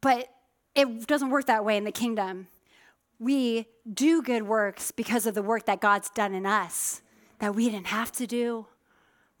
But 0.00 0.26
it 0.74 1.06
doesn't 1.06 1.30
work 1.30 1.46
that 1.46 1.64
way 1.64 1.76
in 1.76 1.84
the 1.84 1.92
kingdom 1.92 2.48
we 3.22 3.68
do 3.94 4.20
good 4.20 4.42
works 4.42 4.90
because 4.90 5.26
of 5.26 5.34
the 5.34 5.42
work 5.42 5.66
that 5.66 5.80
God's 5.80 6.10
done 6.10 6.34
in 6.34 6.44
us 6.44 7.02
that 7.38 7.54
we 7.54 7.70
didn't 7.70 7.86
have 7.86 8.10
to 8.12 8.26
do. 8.26 8.66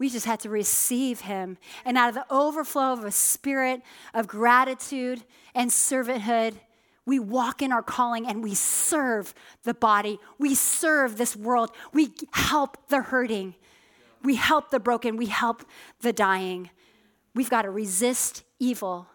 We 0.02 0.10
just 0.10 0.26
had 0.26 0.40
to 0.40 0.48
receive 0.48 1.20
Him. 1.20 1.58
And 1.84 1.96
out 1.96 2.08
of 2.08 2.16
the 2.16 2.26
overflow 2.28 2.92
of 2.92 3.04
a 3.04 3.12
spirit 3.12 3.82
of 4.12 4.26
gratitude 4.26 5.22
and 5.54 5.70
servanthood, 5.70 6.54
we 7.06 7.20
walk 7.20 7.62
in 7.62 7.70
our 7.70 7.84
calling 7.84 8.26
and 8.26 8.42
we 8.42 8.56
serve 8.56 9.32
the 9.62 9.74
body. 9.74 10.18
We 10.40 10.56
serve 10.56 11.18
this 11.18 11.36
world. 11.36 11.70
We 11.92 12.14
help 12.32 12.88
the 12.88 13.00
hurting. 13.00 13.54
We 14.24 14.34
help 14.34 14.72
the 14.72 14.80
broken. 14.80 15.16
We 15.16 15.26
help 15.26 15.64
the 16.00 16.12
dying. 16.12 16.70
We've 17.32 17.48
got 17.48 17.62
to 17.62 17.70
resist 17.70 18.42
evil 18.58 19.06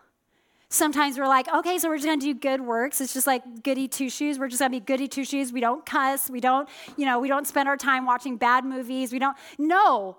Sometimes 0.70 1.18
we're 1.18 1.28
like, 1.28 1.48
okay, 1.48 1.78
so 1.78 1.88
we're 1.88 1.96
just 1.96 2.08
gonna 2.08 2.20
do 2.20 2.34
good 2.34 2.60
works. 2.60 3.00
It's 3.00 3.14
just 3.14 3.26
like 3.26 3.64
goody 3.64 3.88
two 3.88 4.10
shoes. 4.10 4.38
We're 4.38 4.50
just 4.50 4.60
gonna 4.60 4.70
be 4.70 4.82
goody 4.82 5.08
two 5.08 5.24
shoes. 5.24 5.54
We 5.54 5.62
don't 5.62 5.86
cuss. 5.86 6.30
We 6.30 6.42
don't, 6.42 6.68
you 6.98 7.06
know, 7.06 7.20
we 7.20 7.30
don't 7.30 7.48
spend 7.48 7.70
our 7.70 7.78
time 7.78 8.06
watching 8.06 8.36
bad 8.36 8.66
movies. 8.66 9.14
We 9.14 9.20
don't. 9.20 9.38
No, 9.58 10.18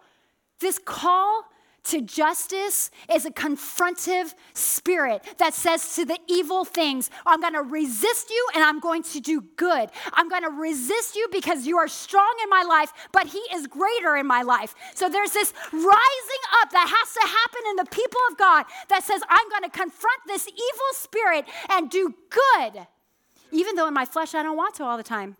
this 0.61 0.79
call 0.79 1.44
to 1.85 2.03
justice 2.03 2.90
is 3.11 3.25
a 3.25 3.31
confrontive 3.31 4.35
spirit 4.53 5.23
that 5.38 5.55
says 5.55 5.94
to 5.97 6.05
the 6.05 6.18
evil 6.29 6.64
things, 6.64 7.11
I'm 7.25 7.40
going 7.40 7.55
to 7.55 7.62
resist 7.62 8.31
you 8.31 8.47
and 8.55 8.62
I'm 8.62 8.79
going 8.79 9.03
to 9.05 9.21
do 9.21 9.42
good. 9.57 9.88
I'm 10.12 10.29
going 10.29 10.42
to 10.42 10.51
resist 10.51 11.16
you 11.16 11.29
because 11.33 11.66
you 11.66 11.79
are 11.79 11.88
strong 11.88 12.35
in 12.42 12.51
my 12.51 12.62
life, 12.62 12.92
but 13.12 13.27
he 13.27 13.38
is 13.55 13.66
greater 13.66 14.16
in 14.16 14.27
my 14.27 14.42
life. 14.42 14.75
So 14.94 15.09
there's 15.09 15.33
this 15.33 15.55
rising 15.73 16.44
up 16.61 16.71
that 16.73 16.92
has 16.94 17.14
to 17.14 17.27
happen 17.27 17.62
in 17.71 17.77
the 17.77 17.87
people 17.90 18.21
of 18.31 18.37
God 18.37 18.66
that 18.88 19.03
says, 19.03 19.23
I'm 19.29 19.49
going 19.49 19.62
to 19.62 19.71
confront 19.71 20.21
this 20.27 20.47
evil 20.47 20.92
spirit 20.92 21.47
and 21.71 21.88
do 21.88 22.14
good, 22.29 22.87
even 23.51 23.77
though 23.77 23.88
in 23.88 23.94
my 23.94 24.05
flesh 24.05 24.35
I 24.35 24.42
don't 24.42 24.57
want 24.57 24.75
to 24.75 24.85
all 24.85 24.99
the 24.99 25.03
time. 25.03 25.37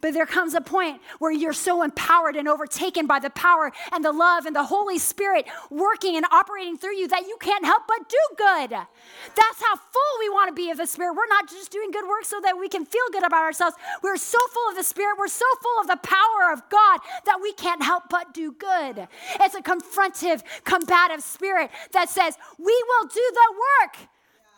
But 0.00 0.14
there 0.14 0.26
comes 0.26 0.54
a 0.54 0.60
point 0.60 1.00
where 1.18 1.32
you're 1.32 1.52
so 1.52 1.82
empowered 1.82 2.36
and 2.36 2.48
overtaken 2.48 3.06
by 3.06 3.18
the 3.18 3.30
power 3.30 3.72
and 3.92 4.04
the 4.04 4.12
love 4.12 4.46
and 4.46 4.54
the 4.54 4.64
Holy 4.64 4.98
Spirit 4.98 5.46
working 5.70 6.16
and 6.16 6.26
operating 6.32 6.76
through 6.76 6.96
you 6.96 7.08
that 7.08 7.26
you 7.26 7.36
can't 7.40 7.64
help 7.64 7.84
but 7.86 8.08
do 8.08 8.18
good. 8.36 8.70
That's 8.70 9.62
how 9.62 9.76
full 9.76 10.18
we 10.18 10.28
want 10.28 10.48
to 10.48 10.54
be 10.54 10.70
of 10.70 10.78
the 10.78 10.86
Spirit. 10.86 11.14
We're 11.14 11.26
not 11.28 11.48
just 11.48 11.70
doing 11.70 11.90
good 11.90 12.08
work 12.08 12.24
so 12.24 12.40
that 12.42 12.58
we 12.58 12.68
can 12.68 12.84
feel 12.84 13.02
good 13.12 13.24
about 13.24 13.42
ourselves. 13.42 13.76
We're 14.02 14.16
so 14.16 14.38
full 14.52 14.70
of 14.70 14.76
the 14.76 14.82
Spirit, 14.82 15.18
we're 15.18 15.28
so 15.28 15.46
full 15.62 15.80
of 15.80 15.86
the 15.88 15.98
power 16.02 16.52
of 16.52 16.62
God 16.68 17.00
that 17.26 17.40
we 17.40 17.52
can't 17.52 17.82
help 17.82 18.04
but 18.10 18.34
do 18.34 18.52
good. 18.52 19.08
It's 19.40 19.54
a 19.54 19.62
confrontive, 19.62 20.42
combative 20.64 21.22
spirit 21.22 21.70
that 21.92 22.08
says, 22.08 22.36
We 22.58 22.84
will 22.88 23.08
do 23.08 23.32
the 23.32 23.54
work. 23.80 24.08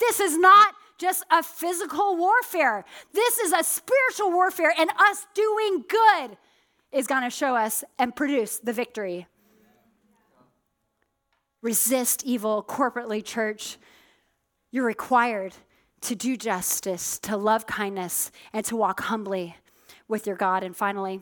This 0.00 0.20
is 0.20 0.36
not 0.36 0.74
just 0.98 1.24
a 1.30 1.42
physical 1.42 2.16
warfare. 2.16 2.84
This 3.12 3.38
is 3.38 3.52
a 3.52 3.64
spiritual 3.64 4.30
warfare, 4.30 4.72
and 4.78 4.90
us 4.98 5.26
doing 5.34 5.84
good 5.88 6.36
is 6.92 7.06
going 7.06 7.22
to 7.22 7.30
show 7.30 7.56
us 7.56 7.82
and 7.98 8.14
produce 8.14 8.58
the 8.58 8.72
victory. 8.72 9.26
Resist 11.62 12.24
evil 12.24 12.62
corporately, 12.62 13.24
church. 13.24 13.78
You're 14.70 14.84
required 14.84 15.54
to 16.02 16.14
do 16.14 16.36
justice, 16.36 17.18
to 17.20 17.36
love 17.36 17.66
kindness, 17.66 18.30
and 18.52 18.64
to 18.66 18.76
walk 18.76 19.00
humbly 19.00 19.56
with 20.06 20.26
your 20.26 20.36
God. 20.36 20.62
And 20.62 20.76
finally, 20.76 21.20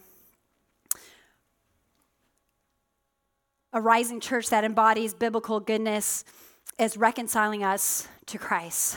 a 3.72 3.80
rising 3.80 4.20
church 4.20 4.50
that 4.50 4.64
embodies 4.64 5.14
biblical 5.14 5.61
goodness 5.61 6.24
is 6.78 6.96
reconciling 6.96 7.62
us 7.62 8.08
to 8.26 8.38
Christ. 8.38 8.96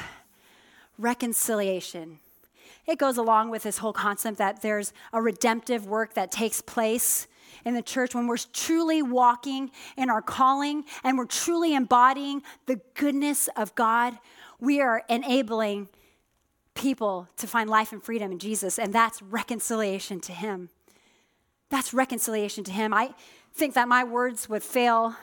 Reconciliation. 0.97 2.19
It 2.85 2.99
goes 2.99 3.17
along 3.17 3.49
with 3.49 3.63
this 3.63 3.79
whole 3.79 3.93
concept 3.93 4.37
that 4.37 4.61
there's 4.61 4.93
a 5.11 5.21
redemptive 5.21 5.87
work 5.87 6.13
that 6.13 6.31
takes 6.31 6.61
place 6.61 7.27
in 7.65 7.73
the 7.73 7.81
church 7.81 8.13
when 8.13 8.27
we're 8.27 8.37
truly 8.37 9.01
walking 9.01 9.71
in 9.97 10.09
our 10.09 10.21
calling 10.21 10.83
and 11.03 11.17
we're 11.17 11.25
truly 11.25 11.73
embodying 11.73 12.43
the 12.67 12.79
goodness 12.93 13.49
of 13.55 13.73
God. 13.75 14.17
We 14.59 14.81
are 14.81 15.03
enabling 15.09 15.89
people 16.75 17.27
to 17.37 17.47
find 17.47 17.69
life 17.69 17.91
and 17.91 18.03
freedom 18.03 18.31
in 18.31 18.39
Jesus, 18.39 18.77
and 18.77 18.93
that's 18.93 19.21
reconciliation 19.21 20.19
to 20.21 20.31
Him. 20.31 20.69
That's 21.69 21.93
reconciliation 21.93 22.63
to 22.65 22.71
Him. 22.71 22.93
I 22.93 23.15
think 23.53 23.73
that 23.73 23.87
my 23.87 24.03
words 24.03 24.47
would 24.47 24.63
fail 24.63 25.15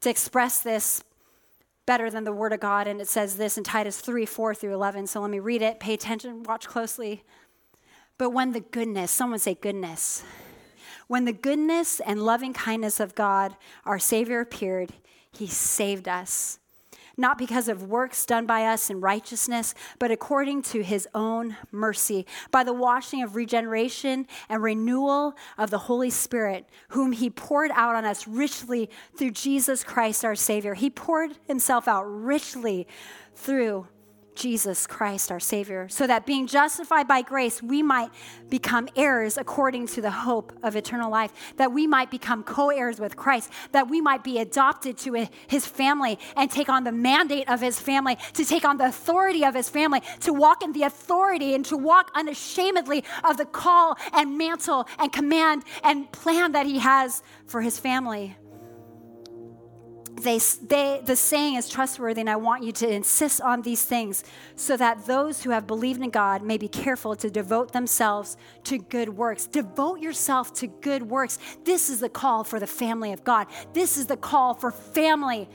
to 0.00 0.08
express 0.08 0.62
this 0.62 1.04
better 1.90 2.08
than 2.08 2.22
the 2.22 2.32
Word 2.32 2.52
of 2.52 2.60
God, 2.60 2.86
and 2.86 3.00
it 3.00 3.08
says 3.08 3.36
this 3.36 3.58
in 3.58 3.64
Titus 3.64 4.00
3 4.00 4.24
4 4.24 4.54
through 4.54 4.72
11. 4.74 5.08
So 5.08 5.20
let 5.20 5.28
me 5.28 5.40
read 5.40 5.60
it. 5.60 5.80
Pay 5.80 5.94
attention, 5.94 6.44
watch 6.44 6.68
closely. 6.68 7.24
But 8.16 8.30
when 8.30 8.52
the 8.52 8.60
goodness, 8.60 9.10
someone 9.10 9.40
say 9.40 9.56
goodness, 9.56 10.22
when 11.08 11.24
the 11.24 11.32
goodness 11.32 11.98
and 11.98 12.22
loving 12.22 12.52
kindness 12.52 13.00
of 13.00 13.16
God, 13.16 13.56
our 13.84 13.98
Savior, 13.98 14.38
appeared, 14.38 14.92
He 15.32 15.48
saved 15.48 16.06
us 16.06 16.59
not 17.20 17.38
because 17.38 17.68
of 17.68 17.84
works 17.84 18.26
done 18.26 18.46
by 18.46 18.64
us 18.64 18.90
in 18.90 19.00
righteousness, 19.00 19.74
but 19.98 20.10
according 20.10 20.62
to 20.62 20.82
his 20.82 21.06
own 21.14 21.56
mercy, 21.70 22.26
by 22.50 22.64
the 22.64 22.72
washing 22.72 23.22
of 23.22 23.36
regeneration 23.36 24.26
and 24.48 24.62
renewal 24.62 25.34
of 25.58 25.70
the 25.70 25.78
Holy 25.78 26.10
Spirit, 26.10 26.66
whom 26.88 27.12
he 27.12 27.30
poured 27.30 27.70
out 27.74 27.94
on 27.94 28.04
us 28.04 28.26
richly 28.26 28.90
through 29.16 29.30
Jesus 29.30 29.84
Christ 29.84 30.24
our 30.24 30.34
Savior. 30.34 30.74
He 30.74 30.90
poured 30.90 31.32
himself 31.46 31.86
out 31.86 32.04
richly 32.04 32.88
through 33.34 33.86
Jesus 34.34 34.86
Christ, 34.86 35.30
our 35.30 35.40
Savior, 35.40 35.88
so 35.88 36.06
that 36.06 36.24
being 36.24 36.46
justified 36.46 37.06
by 37.06 37.22
grace, 37.22 37.62
we 37.62 37.82
might 37.82 38.10
become 38.48 38.88
heirs 38.96 39.36
according 39.36 39.86
to 39.88 40.00
the 40.00 40.10
hope 40.10 40.52
of 40.62 40.76
eternal 40.76 41.10
life, 41.10 41.32
that 41.56 41.72
we 41.72 41.86
might 41.86 42.10
become 42.10 42.42
co 42.42 42.70
heirs 42.70 42.98
with 42.98 43.16
Christ, 43.16 43.50
that 43.72 43.88
we 43.88 44.00
might 44.00 44.24
be 44.24 44.38
adopted 44.38 44.96
to 44.98 45.28
his 45.46 45.66
family 45.66 46.18
and 46.36 46.50
take 46.50 46.68
on 46.68 46.84
the 46.84 46.92
mandate 46.92 47.48
of 47.48 47.60
his 47.60 47.78
family, 47.80 48.16
to 48.34 48.44
take 48.44 48.64
on 48.64 48.78
the 48.78 48.86
authority 48.86 49.44
of 49.44 49.54
his 49.54 49.68
family, 49.68 50.00
to 50.20 50.32
walk 50.32 50.62
in 50.62 50.72
the 50.72 50.84
authority 50.84 51.54
and 51.54 51.64
to 51.66 51.76
walk 51.76 52.10
unashamedly 52.14 53.04
of 53.24 53.36
the 53.36 53.44
call 53.44 53.96
and 54.12 54.38
mantle 54.38 54.86
and 54.98 55.12
command 55.12 55.64
and 55.84 56.10
plan 56.12 56.52
that 56.52 56.66
he 56.66 56.78
has 56.78 57.22
for 57.46 57.60
his 57.60 57.78
family 57.78 58.36
they, 60.20 60.38
they, 60.62 61.00
the 61.04 61.16
saying 61.16 61.56
is 61.56 61.68
trustworthy, 61.68 62.20
and 62.20 62.30
I 62.30 62.36
want 62.36 62.62
you 62.62 62.72
to 62.72 62.88
insist 62.88 63.40
on 63.40 63.62
these 63.62 63.84
things 63.84 64.24
so 64.56 64.76
that 64.76 65.06
those 65.06 65.42
who 65.42 65.50
have 65.50 65.66
believed 65.66 66.02
in 66.02 66.10
God 66.10 66.42
may 66.42 66.58
be 66.58 66.68
careful 66.68 67.16
to 67.16 67.30
devote 67.30 67.72
themselves 67.72 68.36
to 68.64 68.78
good 68.78 69.08
works. 69.08 69.46
Devote 69.46 70.00
yourself 70.00 70.52
to 70.54 70.66
good 70.66 71.02
works. 71.02 71.38
This 71.64 71.90
is 71.90 72.00
the 72.00 72.08
call 72.08 72.44
for 72.44 72.60
the 72.60 72.66
family 72.66 73.12
of 73.12 73.24
God. 73.24 73.46
This 73.72 73.96
is 73.96 74.06
the 74.06 74.16
call 74.16 74.54
for 74.54 74.70
family, 74.70 75.48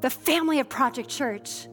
the 0.00 0.10
family 0.10 0.60
of 0.60 0.68
Project 0.68 1.08
Church. 1.08 1.68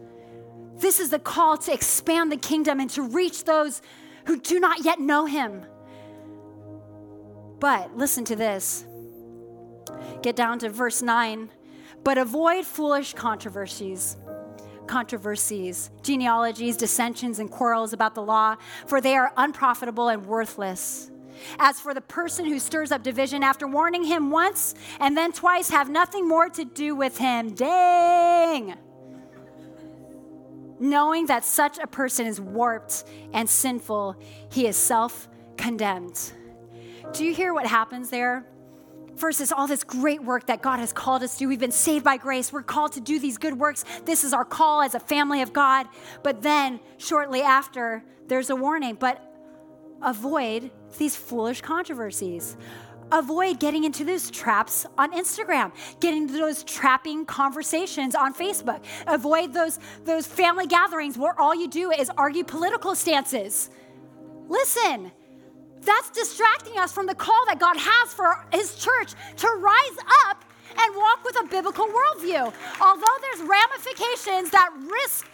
This 0.78 1.00
is 1.00 1.10
the 1.10 1.20
call 1.20 1.58
to 1.58 1.74
expand 1.74 2.32
the 2.32 2.38
kingdom 2.38 2.80
and 2.80 2.90
to 2.92 3.04
reach 3.04 3.44
those 3.44 3.82
who 4.26 4.40
do 4.40 4.60
not 4.60 4.84
yet 4.84 5.00
know 5.00 5.26
Him. 5.26 5.66
But 7.60 7.96
listen 7.96 8.26
to 8.26 8.36
this. 8.36 8.86
Get 10.22 10.36
down 10.36 10.60
to 10.60 10.70
verse 10.70 11.02
9 11.02 11.50
but 12.04 12.18
avoid 12.18 12.66
foolish 12.66 13.14
controversies 13.14 14.18
controversies, 14.88 15.90
genealogies, 16.02 16.76
dissensions, 16.76 17.40
and 17.40 17.50
quarrels 17.50 17.94
about 17.94 18.14
the 18.14 18.22
law, 18.22 18.58
for 18.88 19.00
they 19.00 19.16
are 19.16 19.32
unprofitable 19.38 20.10
and 20.10 20.26
worthless. 20.26 21.10
As 21.60 21.80
for 21.80 21.94
the 21.94 22.02
person 22.02 22.46
who 22.46 22.60
stirs 22.60 22.92
up 22.92 23.02
division 23.02 23.42
after 23.42 23.68
warning 23.68 24.04
him 24.04 24.32
once 24.32 24.76
and 25.00 25.18
then 25.18 25.32
twice, 25.32 25.70
have 25.70 25.90
nothing 25.90 26.28
more 26.28 26.50
to 26.50 26.66
do 26.66 26.94
with 26.94 27.18
him. 27.18 27.54
Dang! 27.54 28.76
Knowing 30.80 31.28
that 31.28 31.46
such 31.46 31.78
a 31.78 31.88
person 31.88 32.26
is 32.26 32.42
warped 32.42 33.06
and 33.34 33.50
sinful, 33.50 34.16
he 34.52 34.68
is 34.68 34.76
self 34.76 35.30
condemned. 35.56 36.34
Do 37.14 37.24
you 37.24 37.34
hear 37.34 37.54
what 37.54 37.66
happens 37.66 38.10
there? 38.10 38.46
Is 39.22 39.52
all 39.52 39.68
this 39.68 39.84
great 39.84 40.24
work 40.24 40.48
that 40.48 40.64
God 40.64 40.80
has 40.80 40.92
called 40.92 41.22
us 41.22 41.38
to. 41.38 41.46
We've 41.46 41.60
been 41.60 41.72
saved 41.72 42.04
by 42.04 42.18
grace. 42.18 42.52
We're 42.52 42.64
called 42.64 42.94
to 42.94 43.00
do 43.00 43.20
these 43.20 43.38
good 43.38 43.58
works. 43.58 43.86
This 44.04 44.24
is 44.24 44.34
our 44.34 44.44
call 44.44 44.82
as 44.82 44.96
a 44.96 45.00
family 45.00 45.44
of 45.44 45.54
God. 45.54 45.86
But 46.24 46.42
then, 46.42 46.80
shortly 46.98 47.42
after, 47.42 48.04
there's 48.28 48.50
a 48.50 48.56
warning. 48.56 48.96
But 49.00 49.24
avoid 50.02 50.72
these 50.98 51.16
foolish 51.16 51.62
controversies. 51.62 52.58
Avoid 53.12 53.60
getting 53.60 53.84
into 53.84 54.04
those 54.04 54.32
traps 54.32 54.88
on 54.98 55.14
Instagram, 55.14 55.72
getting 56.00 56.24
into 56.24 56.34
those 56.34 56.64
trapping 56.64 57.26
conversations 57.26 58.16
on 58.16 58.34
Facebook. 58.34 58.84
Avoid 59.06 59.54
those, 59.54 59.80
those 60.04 60.26
family 60.26 60.66
gatherings 60.66 61.16
where 61.18 61.40
all 61.40 61.54
you 61.54 61.70
do 61.70 61.92
is 61.92 62.10
argue 62.18 62.44
political 62.44 62.96
stances. 62.96 63.70
Listen, 64.50 65.12
that's 65.82 66.10
distracting 66.12 66.78
us 66.78 66.92
from 66.92 67.06
the 67.08 67.16
call 67.16 67.44
that 67.48 67.60
God 67.60 67.76
has 67.78 68.14
for 68.14 68.46
His 68.54 68.76
church 68.76 69.14
to 69.38 69.48
rise 69.48 69.98
up 70.28 70.46
and 70.78 70.96
walk 70.96 71.24
with 71.24 71.40
a 71.40 71.48
biblical 71.48 71.86
worldview. 71.86 72.54
Although 72.82 73.18
there's 73.22 73.42
ramifications 73.42 74.52
that 74.52 74.70
risk 74.80 75.30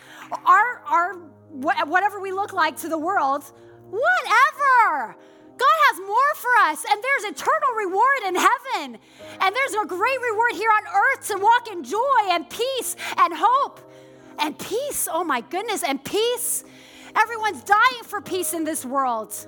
our, 0.45 0.81
our 0.87 1.13
whatever 1.49 2.19
we 2.19 2.31
look 2.31 2.53
like 2.53 2.77
to 2.77 2.89
the 2.89 2.97
world, 2.97 3.43
whatever. 3.89 5.15
God 5.57 5.77
has 5.89 5.99
more 6.01 6.35
for 6.35 6.51
us, 6.69 6.85
and 6.89 7.03
there's 7.03 7.33
eternal 7.33 7.71
reward 7.77 8.19
in 8.27 8.35
heaven. 8.35 8.99
And 9.41 9.55
there's 9.55 9.73
a 9.73 9.87
great 9.87 10.21
reward 10.21 10.51
here 10.53 10.69
on 10.69 10.83
earth 10.83 11.27
to 11.29 11.37
walk 11.39 11.67
in 11.71 11.83
joy 11.83 12.29
and 12.29 12.47
peace 12.49 12.95
and 13.17 13.33
hope. 13.35 13.79
And 14.39 14.57
peace, 14.59 15.07
oh 15.11 15.23
my 15.23 15.41
goodness, 15.41 15.83
and 15.83 16.03
peace. 16.03 16.63
Everyone's 17.15 17.63
dying 17.63 18.03
for 18.03 18.21
peace 18.21 18.53
in 18.53 18.63
this 18.63 18.85
world. 18.85 19.47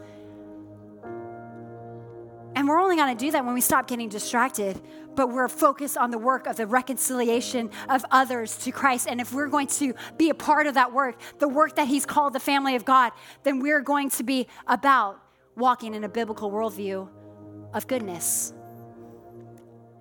We're 2.70 2.78
only 2.78 2.98
going 2.98 3.18
to 3.18 3.26
do 3.26 3.32
that 3.32 3.44
when 3.44 3.56
we 3.56 3.62
stop 3.62 3.88
getting 3.88 4.10
distracted, 4.10 4.80
but 5.16 5.32
we're 5.32 5.48
focused 5.48 5.98
on 5.98 6.12
the 6.12 6.20
work 6.20 6.46
of 6.46 6.56
the 6.56 6.68
reconciliation 6.68 7.72
of 7.90 8.06
others 8.12 8.58
to 8.58 8.72
Christ. 8.72 9.08
And 9.10 9.20
if 9.20 9.34
we're 9.34 9.48
going 9.48 9.66
to 9.68 9.96
be 10.20 10.30
a 10.30 10.36
part 10.36 10.68
of 10.68 10.76
that 10.76 10.94
work, 10.94 11.20
the 11.40 11.48
work 11.48 11.78
that 11.78 11.88
He's 11.88 12.06
called 12.06 12.34
the 12.34 12.40
family 12.40 12.76
of 12.76 12.86
God, 12.86 13.12
then 13.42 13.60
we're 13.60 13.82
going 13.82 14.12
to 14.12 14.24
be 14.24 14.46
about 14.68 15.20
walking 15.56 15.96
in 15.96 16.04
a 16.04 16.10
biblical 16.10 16.52
worldview 16.52 17.10
of 17.74 17.88
goodness. 17.88 18.54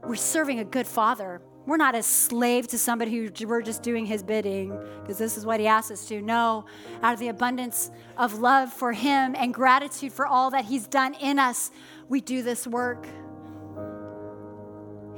We're 0.04 0.16
serving 0.16 0.58
a 0.58 0.64
good 0.64 0.86
Father. 0.86 1.40
We're 1.68 1.76
not 1.76 1.94
a 1.94 2.02
slave 2.02 2.68
to 2.68 2.78
somebody 2.78 3.10
who 3.10 3.46
we're 3.46 3.60
just 3.60 3.82
doing 3.82 4.06
his 4.06 4.22
bidding 4.22 4.70
because 5.02 5.18
this 5.18 5.36
is 5.36 5.44
what 5.44 5.60
he 5.60 5.66
asks 5.66 5.90
us 5.90 6.06
to. 6.08 6.22
No, 6.22 6.64
out 7.02 7.12
of 7.12 7.18
the 7.18 7.28
abundance 7.28 7.90
of 8.16 8.38
love 8.38 8.72
for 8.72 8.94
him 8.94 9.34
and 9.38 9.52
gratitude 9.52 10.12
for 10.12 10.26
all 10.26 10.50
that 10.52 10.64
he's 10.64 10.86
done 10.86 11.12
in 11.12 11.38
us, 11.38 11.70
we 12.08 12.20
do 12.20 12.42
this 12.42 12.66
work. 12.66 13.06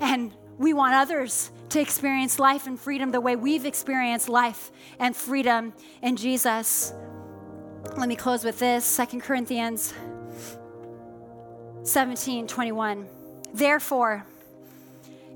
And 0.01 0.33
we 0.59 0.73
want 0.73 0.95
others 0.95 1.51
to 1.71 1.81
experience 1.81 2.39
life 2.39 2.67
and 2.67 2.79
freedom 2.79 3.11
the 3.13 3.21
way 3.21 3.37
we've 3.37 3.65
experienced 3.65 4.29
life 4.29 4.71
and 4.99 5.15
freedom 5.15 5.73
in 6.03 6.17
Jesus. 6.17 6.93
Let 7.97 8.09
me 8.09 8.17
close 8.17 8.45
with 8.45 8.59
this 8.59 8.85
Second 8.85 9.23
Corinthians 9.23 9.95
17 11.83 12.47
21. 12.47 13.09
Therefore, 13.55 14.27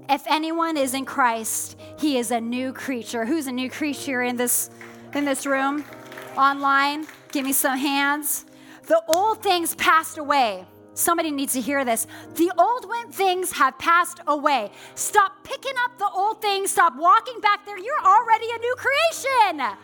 if 0.09 0.23
anyone 0.27 0.77
is 0.77 0.93
in 0.93 1.05
Christ, 1.07 1.79
he 1.99 2.19
is 2.19 2.31
a 2.31 2.41
new 2.41 2.73
creature. 2.73 3.25
Who's 3.25 3.47
a 3.47 3.53
new 3.53 3.71
creature 3.71 4.23
in 4.23 4.37
this 4.37 4.71
in 5.15 5.25
this 5.25 5.47
room? 5.47 5.85
Online? 6.37 7.07
Give 7.33 7.45
me 7.45 7.53
some 7.53 7.79
hands. 7.79 8.45
The 8.87 9.03
old 9.09 9.43
things 9.43 9.75
passed 9.77 10.19
away. 10.19 10.67
Somebody 10.95 11.31
needs 11.31 11.53
to 11.55 11.61
hear 11.61 11.85
this. 11.85 12.07
The 12.37 12.53
old 12.57 12.87
things 13.13 13.53
have 13.53 13.79
passed 13.79 14.21
away. 14.27 14.71
Stop 14.95 15.45
picking 15.45 15.75
up 15.85 15.99
the 15.99 16.09
old 16.09 16.41
things. 16.41 16.71
Stop 16.71 16.97
walking 16.97 17.41
back 17.41 17.67
there. 17.67 17.79
You're 17.79 18.05
already 18.05 18.47
a 18.55 18.59
new 18.59 18.77
creation. 18.77 19.77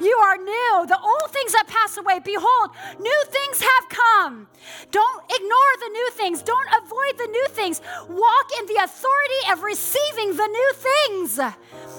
You 0.00 0.16
are 0.16 0.36
new. 0.36 0.86
The 0.86 0.98
old 0.98 1.30
things 1.30 1.54
have 1.54 1.66
passed 1.66 1.98
away. 1.98 2.20
Behold, 2.20 2.70
new 2.98 3.24
things 3.28 3.60
have 3.60 3.88
come. 3.88 4.48
Don't 4.90 5.24
ignore 5.30 5.72
the 5.80 5.88
new 5.92 6.10
things. 6.12 6.42
Don't 6.42 6.68
avoid 6.82 7.18
the 7.18 7.28
new 7.30 7.46
things. 7.48 7.80
Walk 8.08 8.50
in 8.58 8.66
the 8.66 8.82
authority 8.82 9.52
of 9.52 9.62
receiving 9.62 10.36
the 10.36 10.46
new 10.46 10.72
things. 10.74 11.38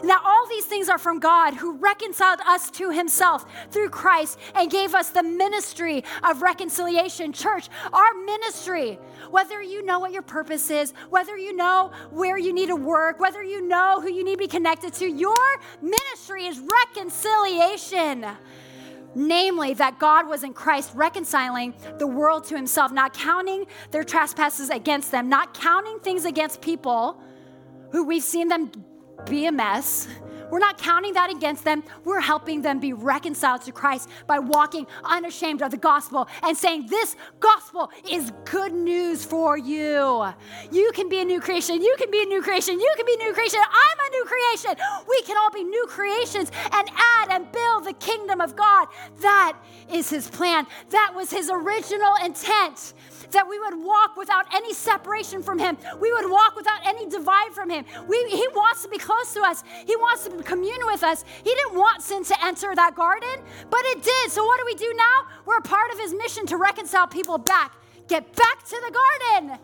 Now, 0.04 0.20
all 0.24 0.48
these 0.48 0.66
things 0.66 0.90
are 0.90 0.98
from 0.98 1.20
God 1.20 1.54
who 1.54 1.78
reconciled 1.78 2.40
us 2.48 2.72
to 2.72 2.90
himself 2.92 3.46
through 3.72 3.90
Christ 3.90 4.40
and 4.56 4.70
gave 4.72 4.96
us 4.96 5.10
the 5.10 5.24
ministry 5.24 6.04
of 6.24 6.42
reconciliation. 6.42 7.34
Church, 7.34 7.70
our 7.94 8.14
ministry, 8.26 9.00
whether 9.30 9.62
you 9.62 9.86
know 9.86 10.00
what 10.00 10.12
your 10.12 10.22
purpose 10.24 10.70
is, 10.70 10.94
whether 11.10 11.38
you 11.38 11.56
know 11.56 11.92
where 12.10 12.38
you 12.38 12.54
need 12.54 12.68
to 12.68 12.76
work, 12.76 13.20
whether 13.20 13.44
you 13.44 13.68
know 13.68 14.02
who 14.02 14.12
you 14.12 14.24
need 14.24 14.34
to 14.34 14.38
be 14.38 14.48
connected 14.48 14.94
to, 14.94 15.06
your 15.06 15.36
ministry 15.82 16.46
is 16.46 16.60
reconciliation 16.60 17.71
namely 19.16 19.74
that 19.74 20.00
God 20.00 20.28
was 20.28 20.44
in 20.44 20.54
Christ 20.54 20.92
reconciling 20.96 21.74
the 21.98 22.08
world 22.08 22.46
to 22.46 22.56
himself, 22.56 22.92
not 22.92 23.14
counting 23.14 23.66
their 23.92 24.04
trespasses 24.04 24.70
against 24.70 25.12
them, 25.12 25.30
not 25.30 25.54
counting 25.54 26.00
things 26.00 26.26
against 26.26 26.62
people 26.62 27.22
who 27.92 28.06
we've 28.06 28.24
seen 28.24 28.48
them 28.48 28.72
be 29.30 29.46
a 29.46 29.52
mess. 29.52 30.08
We're 30.52 30.60
not 30.60 30.78
counting 30.78 31.14
that 31.14 31.32
against 31.32 31.64
them. 31.64 31.84
We're 32.04 32.20
helping 32.20 32.62
them 32.62 32.80
be 32.80 32.94
reconciled 32.94 33.62
to 33.64 33.72
Christ 33.72 34.10
by 34.28 34.38
walking 34.40 34.86
unashamed 35.04 35.62
of 35.62 35.72
the 35.72 35.78
gospel 35.78 36.28
and 36.44 36.56
saying, 36.56 36.88
This 36.88 37.16
gospel 37.40 37.90
is 38.10 38.32
good 38.44 38.74
news 38.74 39.24
for 39.24 39.58
you. 39.58 40.28
You 40.72 40.92
can 40.94 41.10
be 41.10 41.20
a 41.22 41.26
new 41.26 41.40
creation. 41.40 41.82
You 41.82 41.96
can 41.98 42.12
be 42.12 42.22
a 42.22 42.26
new 42.26 42.42
creation. 42.42 42.80
You 42.80 42.94
can 42.98 43.06
be 43.06 43.14
a 43.14 43.18
new 43.18 43.34
creation. 43.34 43.60
I'm 43.62 43.98
a 44.00 44.10
new 44.12 44.26
creation. 44.26 44.76
We 45.08 45.22
can 45.24 45.38
all 45.38 45.52
be 45.52 45.64
new 45.64 45.86
creations 45.88 46.52
and 46.72 46.90
add 46.96 47.30
and 47.32 47.52
build 47.52 47.86
the 47.86 47.94
kingdom 47.94 48.42
of 48.42 48.56
God. 48.56 48.90
That 49.22 49.58
is 49.92 50.10
his 50.10 50.30
plan. 50.30 50.68
That 50.90 51.14
was 51.16 51.32
his 51.32 51.50
original 51.50 52.14
intent 52.26 52.94
that 53.32 53.48
we 53.48 53.60
would 53.60 53.76
walk 53.76 54.18
without 54.18 54.46
any 54.54 54.74
separation 54.74 55.42
from 55.42 55.60
Him. 55.60 55.78
We 56.00 56.12
would 56.12 56.30
walk 56.30 56.56
without 56.56 56.86
any 56.86 57.08
divide 57.10 57.52
from 57.54 57.70
Him. 57.70 57.86
We, 58.08 58.18
he 58.30 58.48
wants 58.56 58.84
to 58.84 58.90
be 58.90 58.98
close 58.98 59.34
to 59.34 59.42
us, 59.42 59.64
He 59.86 59.96
wants 59.96 60.26
to 60.26 60.44
commune 60.44 60.86
with 60.86 61.04
us. 61.04 61.24
He 61.44 61.54
didn't 61.54 61.76
want 61.76 62.02
sin 62.02 62.24
to 62.26 62.46
enter 62.46 62.74
that 62.76 62.96
garden, 62.96 63.42
but 63.70 63.80
it 63.84 64.04
did. 64.04 64.32
So, 64.32 64.44
what 64.46 64.60
do 64.60 64.66
we 64.66 64.76
do 64.76 64.94
now? 64.96 65.28
We're 65.46 65.58
a 65.58 65.62
part 65.62 65.92
of 65.92 66.00
His 66.00 66.14
mission 66.14 66.46
to 66.48 66.58
reconcile 66.58 67.08
people 67.08 67.38
back. 67.38 67.76
Get 68.08 68.36
back 68.36 68.66
to 68.66 68.82
the 68.86 68.94
garden 68.94 69.60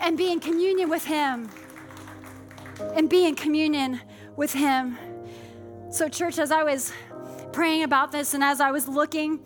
and 0.00 0.16
be 0.16 0.32
in 0.32 0.40
communion 0.40 0.90
with 0.90 1.04
Him. 1.04 1.48
And 2.94 3.08
be 3.08 3.26
in 3.26 3.34
communion 3.34 4.00
with 4.36 4.52
Him. 4.52 4.98
So, 5.90 6.08
church, 6.08 6.38
as 6.38 6.50
I 6.50 6.62
was 6.62 6.92
praying 7.52 7.84
about 7.84 8.12
this 8.12 8.34
and 8.34 8.44
as 8.44 8.60
I 8.60 8.70
was 8.70 8.86
looking 8.86 9.40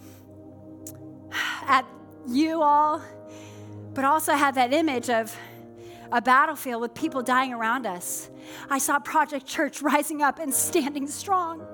at 1.67 1.87
you 2.27 2.63
all 2.63 3.01
but 3.95 4.05
also 4.05 4.35
had 4.35 4.55
that 4.55 4.73
image 4.73 5.11
of 5.11 5.35
a 6.13 6.21
battlefield 6.21 6.81
with 6.81 6.95
people 6.95 7.23
dying 7.23 7.53
around 7.53 7.87
us. 7.87 8.31
I 8.69 8.79
saw 8.79 8.99
Project 8.99 9.47
Church 9.47 9.83
rising 9.83 10.23
up 10.23 10.39
and 10.39 10.53
standing 10.53 11.07
strong. 11.07 11.67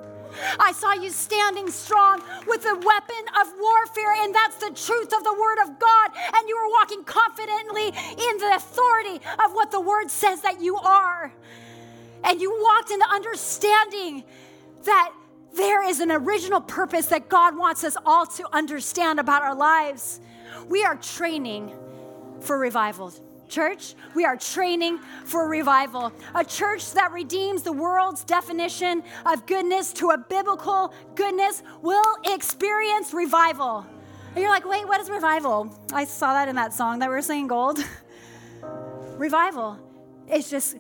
I 0.59 0.73
saw 0.73 0.93
you 0.93 1.11
standing 1.11 1.71
strong 1.71 2.21
with 2.47 2.63
the 2.63 2.75
weapon 2.75 3.25
of 3.41 3.53
warfare, 3.59 4.13
and 4.23 4.35
that's 4.35 4.57
the 4.57 4.71
truth 4.75 5.13
of 5.15 5.25
the 5.25 5.33
Word 5.33 5.59
of 5.63 5.79
God. 5.79 6.11
And 6.35 6.49
you 6.49 6.57
were 6.57 6.71
walking 6.79 7.05
confidently 7.05 7.87
in 7.87 8.39
the 8.39 8.53
authority 8.57 9.25
of 9.45 9.53
what 9.53 9.71
the 9.71 9.81
Word 9.81 10.11
says 10.11 10.43
that 10.43 10.61
you 10.61 10.77
are. 10.77 11.33
And 12.25 12.41
you 12.41 12.51
walked 12.63 12.91
in 12.91 12.99
the 12.99 13.09
understanding 13.09 14.25
that 14.85 15.13
there 15.57 15.89
is 15.89 16.01
an 16.01 16.11
original 16.11 16.61
purpose 16.61 17.07
that 17.07 17.31
God 17.31 17.57
wants 17.57 17.83
us 17.83 17.97
all 18.05 18.27
to 18.27 18.47
understand 18.55 19.19
about 19.19 19.43
our 19.43 19.55
lives. 19.55 20.21
We 20.69 20.85
are 20.85 20.97
training 20.97 21.73
for 22.41 22.59
revival. 22.59 23.13
Church, 23.49 23.95
we 24.15 24.25
are 24.25 24.37
training 24.37 24.99
for 25.25 25.49
revival. 25.49 26.13
A 26.35 26.45
church 26.45 26.93
that 26.93 27.13
redeems 27.13 27.63
the 27.63 27.73
world's 27.73 28.25
definition 28.25 29.03
of 29.25 29.47
goodness 29.47 29.93
to 29.95 30.11
a 30.11 30.19
biblical 30.19 30.93
goodness 31.15 31.63
will 31.81 32.17
experience 32.25 33.15
revival. 33.15 33.87
And 34.35 34.43
you're 34.43 34.51
like, 34.51 34.69
wait, 34.69 34.87
what 34.87 35.01
is 35.01 35.09
revival? 35.09 35.73
I 35.93 36.05
saw 36.05 36.33
that 36.33 36.49
in 36.49 36.57
that 36.57 36.75
song 36.75 36.99
that 36.99 37.09
we 37.09 37.15
were 37.15 37.23
singing, 37.23 37.47
Gold. 37.47 37.79
revival 39.17 39.79
is 40.31 40.51
just 40.51 40.77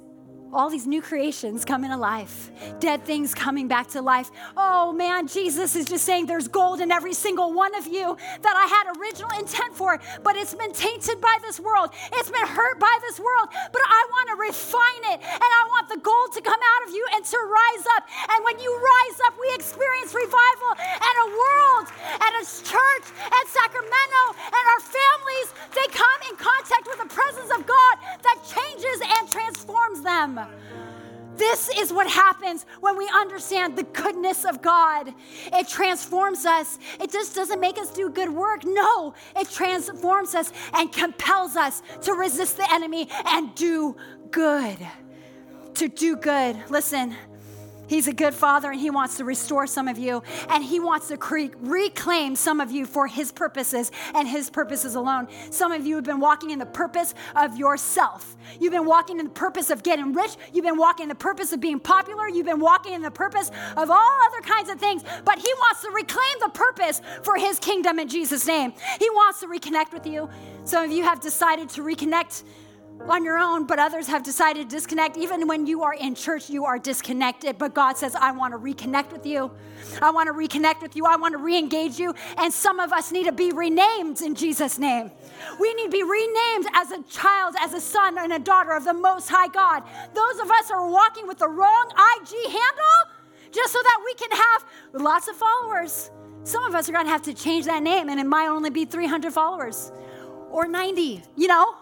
all 0.57 0.71
these 0.71 0.87
new 0.87 1.03
creations 1.03 1.67
coming 1.67 1.91
to 1.91 1.97
life, 1.99 2.51
dead 2.81 3.05
things 3.05 3.35
coming 3.35 3.69
back 3.69 3.89
to 3.89 4.01
life. 4.01 4.31
Oh 4.57 4.91
man, 4.91 5.29
Jesus 5.29 5.77
is 5.77 5.85
just 5.85 6.05
saying 6.05 6.25
there's 6.25 6.49
gold 6.49 6.81
in 6.81 6.91
every 6.91 7.13
single 7.13 7.53
one 7.53 7.75
of 7.77 7.87
you 7.87 8.17
that 8.41 8.57
I 8.57 8.65
had 8.65 8.97
original 8.97 9.29
intent 9.39 9.77
for, 9.77 10.01
but 10.25 10.35
it's 10.35 10.55
been 10.55 10.73
tainted 10.73 11.21
by 11.21 11.37
this 11.43 11.61
world. 11.61 11.91
It's 12.15 12.31
been 12.31 12.49
hurt 12.49 12.81
by 12.81 12.97
this 13.05 13.21
world, 13.21 13.53
but 13.53 13.83
I 13.85 14.01
want 14.09 14.27
to 14.33 14.37
refine 14.49 15.05
it 15.13 15.21
and 15.21 15.51
I 15.61 15.63
want 15.77 15.93
the 15.93 16.01
gold 16.01 16.33
to 16.33 16.41
come 16.41 16.57
out 16.57 16.89
of 16.89 16.95
you 16.97 17.05
and 17.13 17.21
to 17.21 17.37
rise 17.37 17.85
up. 18.01 18.09
And 18.33 18.41
when 18.41 18.57
you 18.57 18.73
rise 18.73 19.19
up, 19.29 19.37
we 19.37 19.53
experience 19.61 20.17
revival 20.17 20.73
and 20.81 21.17
a 21.21 21.29
world 21.37 21.87
and 22.17 22.33
a 22.41 22.45
church 22.49 23.07
and 23.29 23.45
Sacramento 23.45 24.23
and 24.41 24.65
our 24.73 24.81
families, 24.81 25.49
they 25.77 25.85
come 25.93 26.21
in 26.33 26.35
contact 26.41 26.89
with 26.89 27.05
the 27.05 27.13
presence 27.13 27.53
of 27.53 27.69
God 27.69 27.95
that 28.25 28.41
changes 28.41 28.99
and 29.21 29.29
transforms 29.29 30.01
them. 30.01 30.46
This 31.37 31.69
is 31.77 31.93
what 31.93 32.09
happens 32.09 32.65
when 32.81 32.97
we 32.97 33.09
understand 33.15 33.77
the 33.77 33.83
goodness 33.83 34.45
of 34.45 34.63
God. 34.63 35.13
It 35.53 35.69
transforms 35.69 36.47
us. 36.47 36.79
It 36.99 37.13
just 37.13 37.35
doesn't 37.35 37.61
make 37.61 37.79
us 37.79 37.91
do 37.91 38.09
good 38.09 38.31
work. 38.31 38.65
No, 38.65 39.15
it 39.37 39.51
transforms 39.51 40.35
us 40.35 40.53
and 40.73 40.91
compels 40.91 41.57
us 41.57 41.83
to 42.03 42.15
resist 42.15 42.57
the 42.57 42.73
enemy 42.73 43.09
and 43.27 43.55
do 43.55 43.97
good. 44.31 44.79
To 45.75 45.89
do 45.89 46.17
good. 46.17 46.57
Listen, 46.71 47.15
He's 47.89 48.09
a 48.09 48.13
good 48.13 48.35
father 48.35 48.71
and 48.71 48.81
he 48.81 48.91
wants 48.91 49.17
to 49.19 49.25
restore 49.25 49.67
some 49.67 49.89
of 49.89 49.99
you 49.99 50.23
and 50.49 50.65
he 50.65 50.81
wants 50.81 51.09
to 51.09 51.17
cre- 51.17 51.55
reclaim 51.61 52.37
some 52.37 52.61
of 52.61 52.71
you 52.71 52.87
for 52.87 53.07
his 53.07 53.33
purposes 53.33 53.91
and 54.15 54.27
his 54.27 54.51
purposes 54.51 54.95
alone. 54.95 55.29
Some 55.51 55.73
of 55.73 55.87
you 55.87 55.97
have 55.97 56.05
been 56.05 56.21
walking 56.21 56.51
in 56.51 56.59
the 56.59 56.67
purpose 56.67 57.15
of 57.35 57.57
yourself. 57.57 58.37
You've 58.61 58.73
been 58.73 58.87
walking 58.87 59.19
in 59.19 59.27
the 59.27 59.33
purpose 59.33 59.71
of 59.71 59.83
getting 59.83 60.13
rich. 60.13 60.37
You've 60.53 60.65
been 60.65 60.79
walking 60.79 61.05
in 61.05 61.09
the 61.09 61.15
purpose 61.15 61.53
of 61.53 61.61
being 61.61 61.81
popular. 61.81 62.29
You've 62.29 62.47
been 62.47 62.61
walking 62.61 62.93
in 62.93 63.03
the 63.03 63.11
purpose 63.11 63.51
of 63.77 63.91
all 63.91 64.19
other 64.27 64.41
kinds 64.43 64.71
of 64.71 64.79
things. 64.79 65.03
But 65.25 65.39
he 65.39 65.53
wants 65.59 65.83
to 65.83 65.91
reclaim 65.91 66.37
the 66.41 66.51
purpose 66.51 67.01
for 67.23 67.37
his 67.37 67.59
kingdom 67.59 67.99
in 67.99 68.09
Jesus' 68.09 68.47
name. 68.47 68.73
He 68.99 69.11
wants 69.11 69.41
to 69.41 69.47
reconnect 69.47 69.93
with 69.93 70.07
you. 70.07 70.29
Some 70.65 70.85
of 70.85 70.91
you 70.91 71.05
have 71.05 71.21
decided 71.21 71.69
to 71.71 71.83
reconnect 71.83 72.43
on 73.01 73.25
your 73.25 73.39
own, 73.39 73.67
but 73.67 73.79
others 73.79 74.07
have 74.09 74.23
decided 74.23 74.69
to 74.69 74.77
disconnect. 74.77 75.17
Even 75.17 75.47
when 75.47 75.67
you 75.67 75.83
are 75.83 75.95
in 75.95 76.15
church, 76.15 76.51
you 76.51 76.65
are 76.65 76.79
disconnected. 76.79 77.59
But 77.59 77.75
God 77.75 77.97
says, 77.97 78.15
I 78.15 78.33
want 78.33 78.53
to 78.53 78.59
reconnect 78.59 79.13
with 79.13 79.27
you. 79.27 79.51
I 80.03 80.11
want 80.11 80.27
to 80.27 80.33
reconnect 80.33 80.83
with 80.83 80.97
you. 80.97 81.07
I 81.07 81.17
want 81.17 81.33
to 81.33 81.39
re 81.39 81.57
engage 81.57 81.99
you. 81.99 82.15
And 82.39 82.53
some 82.53 82.81
of 82.81 82.93
us 82.93 83.13
need 83.13 83.25
to 83.25 83.33
be 83.33 83.53
renamed 83.53 84.23
in 84.23 84.35
Jesus' 84.35 84.79
name. 84.79 85.11
We 85.61 85.75
need 85.75 85.85
to 85.85 85.91
be 85.91 86.03
renamed 86.03 86.67
as 86.75 86.91
a 86.91 87.03
child, 87.05 87.55
as 87.61 87.75
a 87.75 87.81
son, 87.81 88.19
and 88.19 88.33
a 88.33 88.39
daughter 88.39 88.73
of 88.73 88.85
the 88.85 88.95
Most 88.95 89.29
High 89.29 89.49
God. 89.49 89.83
Those 90.15 90.41
of 90.41 90.51
us 90.51 90.69
who 90.69 90.75
are 90.75 90.91
walking 90.91 91.27
with 91.27 91.39
the 91.39 91.49
wrong 91.49 91.91
IG 92.17 92.33
handle 92.45 93.17
just 93.53 93.73
so 93.73 93.79
that 93.83 94.03
we 94.05 94.15
can 94.15 94.31
have 94.31 94.65
lots 95.03 95.29
of 95.29 95.37
followers. 95.37 96.11
Some 96.45 96.65
of 96.65 96.75
us 96.75 96.89
are 96.89 96.93
going 96.93 97.07
to 97.07 97.11
have 97.11 97.23
to 97.23 97.35
change 97.35 97.65
that 97.67 97.83
name, 97.83 98.09
and 98.09 98.21
it 98.21 98.27
might 98.27 98.49
only 98.49 98.71
be 98.71 98.85
300 98.85 99.33
followers 99.33 99.91
or 100.51 100.67
90, 100.69 101.23
you 101.37 101.49
know? 101.49 101.75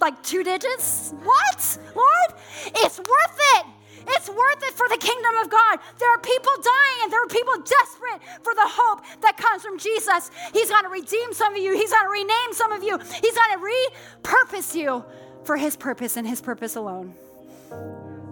Like 0.00 0.22
two 0.22 0.42
digits? 0.42 1.12
What? 1.22 1.78
Lord? 1.94 2.40
It's 2.66 2.98
worth 2.98 3.38
it. 3.56 3.66
It's 4.08 4.28
worth 4.28 4.62
it 4.62 4.74
for 4.74 4.88
the 4.88 4.98
kingdom 4.98 5.36
of 5.42 5.50
God. 5.50 5.78
There 5.98 6.10
are 6.10 6.18
people 6.18 6.52
dying 6.62 6.98
and 7.02 7.12
there 7.12 7.22
are 7.22 7.28
people 7.28 7.54
desperate 7.56 8.22
for 8.42 8.54
the 8.54 8.64
hope 8.64 9.02
that 9.22 9.36
comes 9.36 9.62
from 9.62 9.78
Jesus. 9.78 10.30
He's 10.52 10.70
going 10.70 10.84
to 10.84 10.90
redeem 10.90 11.32
some 11.32 11.54
of 11.54 11.62
you, 11.62 11.74
He's 11.74 11.90
going 11.90 12.04
to 12.04 12.10
rename 12.10 12.52
some 12.52 12.72
of 12.72 12.82
you, 12.82 12.98
He's 12.98 13.34
going 13.34 13.58
to 13.58 14.22
repurpose 14.22 14.74
you 14.74 15.04
for 15.44 15.56
His 15.56 15.76
purpose 15.76 16.16
and 16.16 16.26
His 16.26 16.40
purpose 16.40 16.76
alone. 16.76 17.14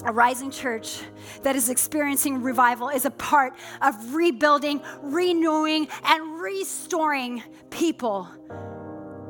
A 0.06 0.12
rising 0.12 0.50
church 0.50 1.00
that 1.42 1.56
is 1.56 1.70
experiencing 1.70 2.42
revival 2.42 2.90
is 2.90 3.06
a 3.06 3.10
part 3.10 3.54
of 3.80 4.14
rebuilding, 4.14 4.82
renewing, 5.00 5.88
and 6.04 6.40
restoring 6.40 7.42
people. 7.70 8.28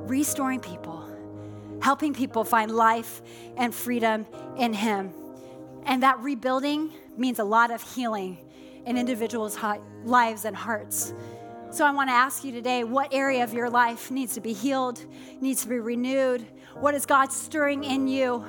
Restoring 0.07 0.61
people 0.61 1.04
helping 1.85 2.15
people 2.15 2.45
find 2.45 2.71
life 2.71 3.21
and 3.59 3.75
freedom 3.75 4.27
in 4.57 4.73
Him. 4.73 5.13
And 5.85 6.03
that 6.03 6.19
rebuilding 6.21 6.91
means 7.19 7.39
a 7.41 7.45
lot 7.45 7.71
of 7.71 7.83
healing 7.95 8.39
in 8.87 8.97
individuals' 8.97 9.59
lives 10.03 10.47
and 10.47 10.57
hearts. 10.57 11.13
So 11.71 11.85
I 11.85 11.91
want 11.91 12.09
to 12.09 12.15
ask 12.15 12.43
you 12.43 12.53
today 12.53 12.85
what 12.85 13.13
area 13.13 13.45
of 13.45 13.53
your 13.53 13.69
life 13.69 14.11
needs 14.11 14.33
to 14.33 14.41
be 14.41 14.55
healed, 14.55 15.05
needs 15.43 15.61
to 15.65 15.69
be 15.69 15.79
renewed? 15.79 16.47
What 16.73 16.95
is 16.95 17.05
God 17.05 17.31
stirring 17.31 17.85
in 17.85 18.09
you 18.09 18.47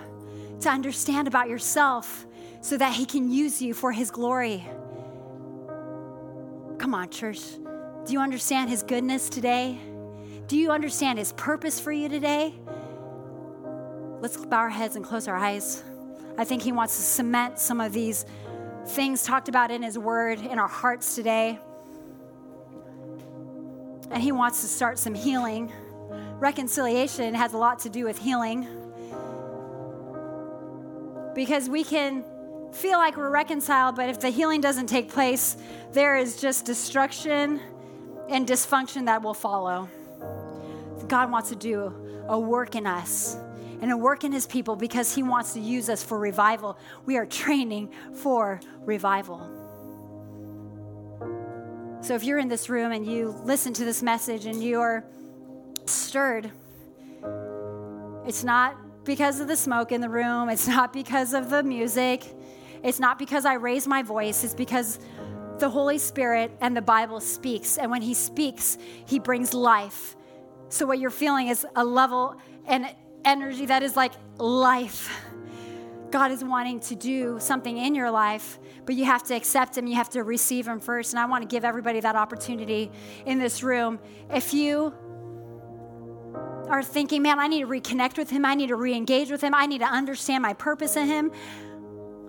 to 0.62 0.70
understand 0.70 1.28
about 1.28 1.50
yourself 1.50 2.26
so 2.62 2.78
that 2.78 2.94
He 2.94 3.06
can 3.06 3.30
use 3.30 3.62
you 3.62 3.74
for 3.74 3.92
His 3.92 4.12
glory? 4.12 4.66
Come 6.78 6.94
on, 6.94 7.10
church. 7.10 7.42
Do 8.06 8.14
you 8.14 8.22
understand 8.22 8.70
His 8.70 8.82
goodness 8.82 9.28
today? 9.28 9.78
Do 10.48 10.56
you 10.56 10.72
understand 10.72 11.20
His 11.20 11.34
purpose 11.34 11.82
for 11.82 11.92
you 11.92 12.08
today? 12.08 12.56
Let's 14.26 14.38
bow 14.38 14.58
our 14.58 14.70
heads 14.72 14.96
and 14.96 15.06
close 15.06 15.28
our 15.28 15.36
eyes. 15.36 15.84
I 16.36 16.46
think 16.46 16.64
He 16.64 16.72
wants 16.72 16.96
to 16.96 17.04
cement 17.04 17.60
some 17.60 17.80
of 17.80 17.94
these 17.94 18.26
things 18.88 19.24
talked 19.24 19.50
about 19.50 19.70
in 19.70 19.84
His 19.84 20.00
Word 20.00 20.40
in 20.40 20.58
our 20.58 20.68
hearts 20.68 21.14
today. 21.14 21.60
And 24.10 24.24
He 24.24 24.32
wants 24.32 24.62
to 24.62 24.68
start 24.68 24.98
some 24.98 25.14
healing. 25.14 25.72
Reconciliation 26.40 27.36
has 27.36 27.54
a 27.54 27.60
lot 27.60 27.78
to 27.82 27.90
do 27.90 28.04
with 28.04 28.18
healing. 28.18 28.68
Because 31.36 31.70
we 31.70 31.84
can 31.84 32.26
feel 32.74 32.98
like 32.98 33.18
we're 33.18 33.30
reconciled, 33.30 33.96
but 33.96 34.10
if 34.10 34.20
the 34.20 34.32
healing 34.32 34.60
doesn't 34.60 34.88
take 34.88 35.12
place, 35.12 35.56
there 35.92 36.18
is 36.18 36.42
just 36.42 36.66
destruction 36.66 37.62
and 38.28 38.48
dysfunction 38.48 39.06
that 39.06 39.22
will 39.22 39.36
follow. 39.36 39.88
God 41.08 41.30
wants 41.30 41.50
to 41.50 41.56
do 41.56 41.94
a 42.28 42.40
work 42.40 42.76
in 42.76 42.88
us 42.88 43.38
and 43.82 43.92
a 43.92 43.98
work 43.98 44.24
in 44.24 44.32
his 44.32 44.46
people 44.48 44.76
because 44.76 45.14
he 45.14 45.24
wants 45.24 45.54
to 45.54 45.60
use 45.60 45.90
us 45.90 46.04
for 46.04 46.18
revival. 46.20 46.78
We 47.06 47.18
are 47.18 47.26
training 47.26 47.92
for 48.14 48.60
revival. 48.80 49.40
So 52.02 52.14
if 52.14 52.24
you're 52.24 52.38
in 52.38 52.48
this 52.48 52.70
room 52.70 52.92
and 52.92 53.06
you 53.06 53.36
listen 53.44 53.74
to 53.74 53.86
this 53.86 54.04
message 54.04 54.46
and 54.46 54.64
you're 54.64 55.04
stirred, 55.86 56.52
it's 58.28 58.44
not 58.44 58.78
because 59.06 59.40
of 59.40 59.48
the 59.48 59.56
smoke 59.56 59.92
in 59.92 60.02
the 60.02 60.10
room, 60.10 60.50
it's 60.50 60.68
not 60.68 60.94
because 60.94 61.34
of 61.34 61.50
the 61.50 61.64
music, 61.64 62.24
it's 62.84 63.00
not 63.00 63.18
because 63.18 63.46
I 63.46 63.56
raise 63.56 63.88
my 63.88 64.04
voice, 64.04 64.44
it's 64.44 64.54
because 64.54 65.00
the 65.58 65.70
Holy 65.70 65.98
Spirit 65.98 66.52
and 66.62 66.76
the 66.76 66.82
Bible 66.82 67.20
speaks. 67.20 67.78
And 67.78 67.90
when 67.90 68.02
He 68.02 68.14
speaks, 68.14 68.78
He 69.06 69.20
brings 69.20 69.54
life. 69.54 70.16
So, 70.70 70.86
what 70.86 71.00
you're 71.00 71.10
feeling 71.10 71.48
is 71.48 71.66
a 71.76 71.86
level 71.86 72.36
and 72.68 72.94
energy 73.26 73.66
that 73.66 73.84
is 73.84 73.96
like 73.96 74.14
life. 74.38 75.10
God 76.12 76.32
is 76.32 76.44
wanting 76.44 76.80
to 76.82 76.96
do 76.96 77.40
something 77.40 77.78
in 77.78 77.94
your 77.96 78.10
life, 78.12 78.60
but 78.86 78.96
you 78.96 79.06
have 79.06 79.24
to 79.24 79.36
accept 79.36 79.78
Him. 79.78 79.88
You 79.88 79.96
have 79.96 80.10
to 80.12 80.24
receive 80.24 80.68
Him 80.68 80.80
first. 80.80 81.14
And 81.14 81.20
I 81.20 81.26
want 81.26 81.42
to 81.42 81.48
give 81.48 81.66
everybody 81.66 82.00
that 82.00 82.16
opportunity 82.16 82.92
in 83.26 83.40
this 83.40 83.64
room. 83.64 84.00
If 84.30 84.54
you 84.54 84.94
are 86.70 86.82
thinking, 86.82 87.22
man, 87.22 87.40
I 87.40 87.48
need 87.48 87.62
to 87.62 87.68
reconnect 87.68 88.18
with 88.18 88.30
Him, 88.30 88.46
I 88.46 88.56
need 88.56 88.68
to 88.68 88.76
re 88.76 88.94
engage 88.94 89.30
with 89.30 89.42
Him, 89.42 89.54
I 89.54 89.66
need 89.66 89.80
to 89.80 89.86
understand 89.86 90.42
my 90.42 90.54
purpose 90.54 90.96
in 90.96 91.08
Him, 91.08 91.32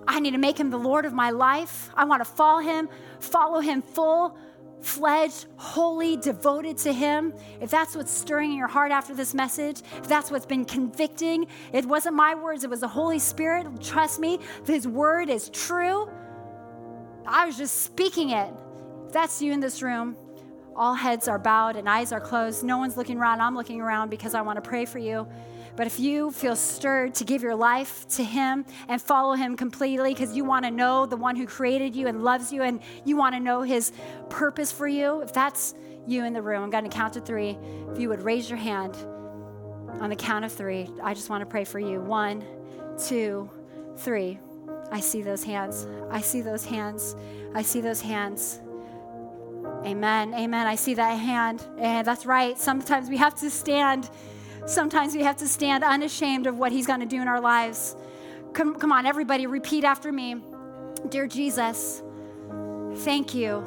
I 0.08 0.20
need 0.20 0.32
to 0.32 0.38
make 0.38 0.58
him 0.58 0.70
the 0.70 0.78
Lord 0.78 1.04
of 1.04 1.12
my 1.12 1.30
life. 1.30 1.90
I 1.94 2.04
want 2.04 2.20
to 2.20 2.30
follow 2.30 2.60
him, 2.60 2.88
follow 3.18 3.60
him 3.60 3.82
full 3.82 4.38
fledged, 4.80 5.46
holy, 5.56 6.16
devoted 6.16 6.76
to 6.78 6.92
Him, 6.92 7.32
if 7.60 7.70
that's 7.70 7.96
what's 7.96 8.10
stirring 8.10 8.52
in 8.52 8.56
your 8.56 8.68
heart 8.68 8.92
after 8.92 9.14
this 9.14 9.34
message, 9.34 9.80
if 9.96 10.08
that's 10.08 10.30
what's 10.30 10.46
been 10.46 10.64
convicting, 10.64 11.46
it 11.72 11.84
wasn't 11.84 12.14
my 12.14 12.34
words, 12.34 12.64
it 12.64 12.70
was 12.70 12.80
the 12.80 12.88
Holy 12.88 13.18
Spirit. 13.18 13.66
Trust 13.82 14.20
me, 14.20 14.38
His 14.66 14.86
word 14.86 15.28
is 15.28 15.48
true. 15.50 16.08
I 17.26 17.46
was 17.46 17.56
just 17.56 17.82
speaking 17.82 18.30
it. 18.30 18.52
If 19.06 19.12
that's 19.12 19.42
you 19.42 19.52
in 19.52 19.60
this 19.60 19.82
room, 19.82 20.16
all 20.76 20.94
heads 20.94 21.26
are 21.26 21.38
bowed 21.38 21.76
and 21.76 21.88
eyes 21.88 22.12
are 22.12 22.20
closed. 22.20 22.62
No 22.62 22.78
one's 22.78 22.96
looking 22.96 23.18
around. 23.18 23.40
I'm 23.40 23.56
looking 23.56 23.80
around 23.80 24.10
because 24.10 24.34
I 24.34 24.42
want 24.42 24.62
to 24.62 24.68
pray 24.68 24.84
for 24.84 24.98
you. 24.98 25.26
But 25.76 25.86
if 25.86 26.00
you 26.00 26.30
feel 26.30 26.56
stirred 26.56 27.14
to 27.16 27.24
give 27.24 27.42
your 27.42 27.54
life 27.54 28.08
to 28.08 28.24
Him 28.24 28.64
and 28.88 29.00
follow 29.00 29.34
Him 29.34 29.56
completely 29.56 30.14
because 30.14 30.34
you 30.34 30.44
want 30.44 30.64
to 30.64 30.70
know 30.70 31.06
the 31.06 31.16
one 31.16 31.36
who 31.36 31.46
created 31.46 31.94
you 31.94 32.06
and 32.06 32.24
loves 32.24 32.52
you 32.52 32.62
and 32.62 32.80
you 33.04 33.16
want 33.16 33.34
to 33.34 33.40
know 33.40 33.62
His 33.62 33.92
purpose 34.30 34.72
for 34.72 34.88
you, 34.88 35.20
if 35.20 35.32
that's 35.32 35.74
you 36.06 36.24
in 36.24 36.32
the 36.32 36.42
room, 36.42 36.62
I'm 36.62 36.70
going 36.70 36.84
to 36.84 36.90
count 36.90 37.14
to 37.14 37.20
three. 37.20 37.58
If 37.92 38.00
you 38.00 38.08
would 38.08 38.22
raise 38.22 38.48
your 38.48 38.58
hand 38.58 38.96
on 40.00 40.08
the 40.08 40.16
count 40.16 40.44
of 40.44 40.52
three, 40.52 40.88
I 41.02 41.14
just 41.14 41.28
want 41.28 41.42
to 41.42 41.46
pray 41.46 41.64
for 41.64 41.78
you. 41.78 42.00
One, 42.00 42.44
two, 42.98 43.50
three. 43.98 44.38
I 44.90 45.00
see 45.00 45.22
those 45.22 45.42
hands. 45.42 45.86
I 46.10 46.20
see 46.20 46.40
those 46.42 46.64
hands. 46.64 47.16
I 47.54 47.62
see 47.62 47.80
those 47.80 48.00
hands. 48.00 48.60
Amen. 49.84 50.32
Amen. 50.34 50.66
I 50.66 50.74
see 50.74 50.94
that 50.94 51.14
hand. 51.14 51.64
And 51.78 52.06
that's 52.06 52.24
right. 52.24 52.58
Sometimes 52.58 53.08
we 53.08 53.16
have 53.16 53.34
to 53.36 53.50
stand 53.50 54.10
Sometimes 54.66 55.14
we 55.14 55.22
have 55.22 55.36
to 55.36 55.46
stand 55.46 55.84
unashamed 55.84 56.48
of 56.48 56.58
what 56.58 56.72
He's 56.72 56.88
going 56.88 56.98
to 56.98 57.06
do 57.06 57.22
in 57.22 57.28
our 57.28 57.40
lives. 57.40 57.94
Come, 58.52 58.74
come 58.74 58.90
on, 58.90 59.06
everybody, 59.06 59.46
repeat 59.46 59.84
after 59.84 60.10
me. 60.10 60.42
Dear 61.08 61.28
Jesus, 61.28 62.02
thank 62.96 63.32
you 63.32 63.64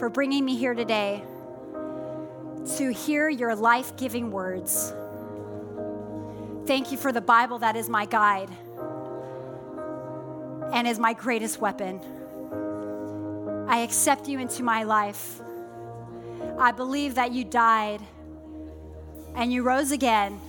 for 0.00 0.08
bringing 0.08 0.44
me 0.44 0.56
here 0.56 0.74
today 0.74 1.22
to 2.76 2.92
hear 2.92 3.28
your 3.28 3.54
life 3.54 3.96
giving 3.96 4.32
words. 4.32 4.92
Thank 6.66 6.90
you 6.90 6.98
for 6.98 7.12
the 7.12 7.20
Bible 7.20 7.60
that 7.60 7.76
is 7.76 7.88
my 7.88 8.04
guide 8.04 8.50
and 10.72 10.88
is 10.88 10.98
my 10.98 11.12
greatest 11.12 11.60
weapon. 11.60 12.00
I 13.68 13.80
accept 13.80 14.28
you 14.28 14.40
into 14.40 14.64
my 14.64 14.82
life. 14.82 15.40
I 16.58 16.72
believe 16.72 17.14
that 17.14 17.32
you 17.32 17.44
died 17.44 18.00
and 19.34 19.52
you 19.52 19.62
rose 19.62 19.92
again 19.92 20.40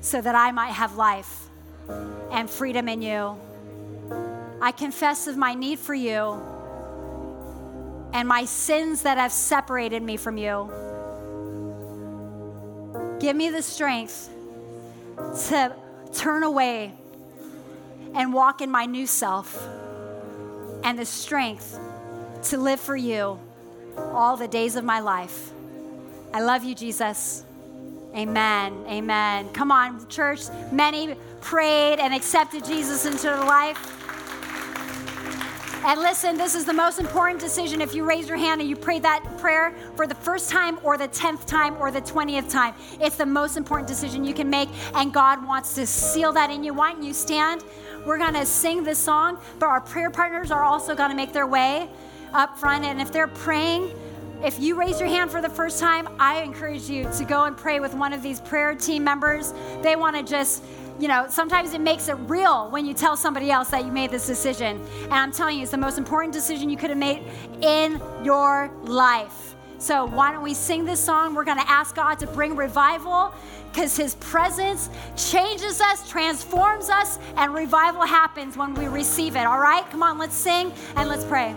so 0.00 0.20
that 0.20 0.34
I 0.34 0.50
might 0.50 0.72
have 0.72 0.96
life 0.96 1.48
and 2.30 2.48
freedom 2.48 2.88
in 2.88 3.02
you. 3.02 3.36
I 4.60 4.72
confess 4.72 5.26
of 5.26 5.36
my 5.36 5.54
need 5.54 5.78
for 5.78 5.94
you 5.94 6.40
and 8.12 8.28
my 8.28 8.44
sins 8.44 9.02
that 9.02 9.18
have 9.18 9.32
separated 9.32 10.02
me 10.02 10.16
from 10.16 10.36
you. 10.36 10.70
Give 13.18 13.34
me 13.34 13.48
the 13.50 13.62
strength 13.62 14.30
to 15.48 15.74
turn 16.12 16.42
away 16.42 16.94
and 18.14 18.32
walk 18.32 18.60
in 18.60 18.70
my 18.70 18.86
new 18.86 19.06
self 19.06 19.68
and 20.84 20.98
the 20.98 21.04
strength 21.06 21.78
to 22.44 22.58
live 22.58 22.78
for 22.78 22.96
you 22.96 23.38
all 23.96 24.36
the 24.36 24.48
days 24.48 24.76
of 24.76 24.84
my 24.84 25.00
life. 25.00 25.50
I 26.32 26.40
love 26.40 26.64
you, 26.64 26.74
Jesus. 26.74 27.44
Amen. 28.14 28.84
Amen. 28.86 29.48
Come 29.52 29.72
on, 29.72 30.06
church. 30.08 30.42
Many 30.70 31.16
prayed 31.40 31.98
and 31.98 32.14
accepted 32.14 32.64
Jesus 32.64 33.06
into 33.06 33.24
their 33.24 33.44
life. 33.44 33.90
And 35.86 36.00
listen, 36.00 36.38
this 36.38 36.54
is 36.54 36.64
the 36.64 36.72
most 36.72 36.98
important 36.98 37.40
decision. 37.40 37.82
If 37.82 37.94
you 37.94 38.04
raise 38.04 38.26
your 38.26 38.38
hand 38.38 38.62
and 38.62 38.70
you 38.70 38.76
pray 38.76 39.00
that 39.00 39.22
prayer 39.36 39.74
for 39.96 40.06
the 40.06 40.14
first 40.14 40.48
time 40.48 40.78
or 40.82 40.96
the 40.96 41.08
10th 41.08 41.44
time 41.44 41.76
or 41.76 41.90
the 41.90 42.00
20th 42.00 42.50
time, 42.50 42.74
it's 43.00 43.16
the 43.16 43.26
most 43.26 43.58
important 43.58 43.86
decision 43.86 44.24
you 44.24 44.32
can 44.32 44.48
make. 44.48 44.70
And 44.94 45.12
God 45.12 45.46
wants 45.46 45.74
to 45.74 45.86
seal 45.86 46.32
that 46.32 46.50
in 46.50 46.64
you. 46.64 46.72
Why 46.72 46.92
don't 46.92 47.02
you 47.02 47.12
stand? 47.12 47.64
We're 48.06 48.16
going 48.16 48.32
to 48.32 48.46
sing 48.46 48.82
this 48.82 48.98
song, 48.98 49.38
but 49.58 49.66
our 49.66 49.82
prayer 49.82 50.08
partners 50.08 50.50
are 50.50 50.62
also 50.62 50.94
going 50.94 51.10
to 51.10 51.16
make 51.16 51.34
their 51.34 51.46
way 51.46 51.90
up 52.32 52.58
front. 52.58 52.84
And 52.84 52.98
if 52.98 53.12
they're 53.12 53.28
praying, 53.28 53.90
if 54.42 54.58
you 54.58 54.74
raise 54.74 54.98
your 54.98 55.08
hand 55.08 55.30
for 55.30 55.40
the 55.40 55.48
first 55.48 55.78
time, 55.78 56.08
I 56.18 56.42
encourage 56.42 56.88
you 56.88 57.08
to 57.18 57.24
go 57.24 57.44
and 57.44 57.56
pray 57.56 57.80
with 57.80 57.94
one 57.94 58.12
of 58.12 58.22
these 58.22 58.40
prayer 58.40 58.74
team 58.74 59.04
members. 59.04 59.52
They 59.82 59.96
want 59.96 60.16
to 60.16 60.22
just 60.22 60.62
you 60.98 61.08
know, 61.08 61.26
sometimes 61.28 61.74
it 61.74 61.80
makes 61.80 62.08
it 62.08 62.14
real 62.28 62.70
when 62.70 62.86
you 62.86 62.94
tell 62.94 63.16
somebody 63.16 63.50
else 63.50 63.70
that 63.70 63.84
you 63.84 63.90
made 63.90 64.10
this 64.10 64.26
decision. 64.26 64.80
And 65.02 65.12
I'm 65.12 65.32
telling 65.32 65.56
you, 65.56 65.62
it's 65.62 65.72
the 65.72 65.76
most 65.76 65.98
important 65.98 66.32
decision 66.32 66.70
you 66.70 66.76
could 66.76 66.90
have 66.90 66.98
made 66.98 67.22
in 67.62 68.00
your 68.22 68.70
life. 68.84 69.56
So, 69.78 70.06
why 70.06 70.32
don't 70.32 70.42
we 70.42 70.54
sing 70.54 70.84
this 70.84 71.00
song? 71.00 71.34
We're 71.34 71.44
going 71.44 71.58
to 71.58 71.68
ask 71.68 71.96
God 71.96 72.18
to 72.20 72.26
bring 72.28 72.54
revival 72.54 73.34
because 73.72 73.96
His 73.96 74.14
presence 74.14 74.88
changes 75.16 75.80
us, 75.80 76.08
transforms 76.08 76.88
us, 76.88 77.18
and 77.36 77.52
revival 77.52 78.02
happens 78.06 78.56
when 78.56 78.72
we 78.74 78.86
receive 78.86 79.34
it. 79.34 79.46
All 79.46 79.58
right? 79.58 79.84
Come 79.90 80.02
on, 80.02 80.16
let's 80.16 80.36
sing 80.36 80.72
and 80.96 81.08
let's 81.08 81.24
pray. 81.24 81.56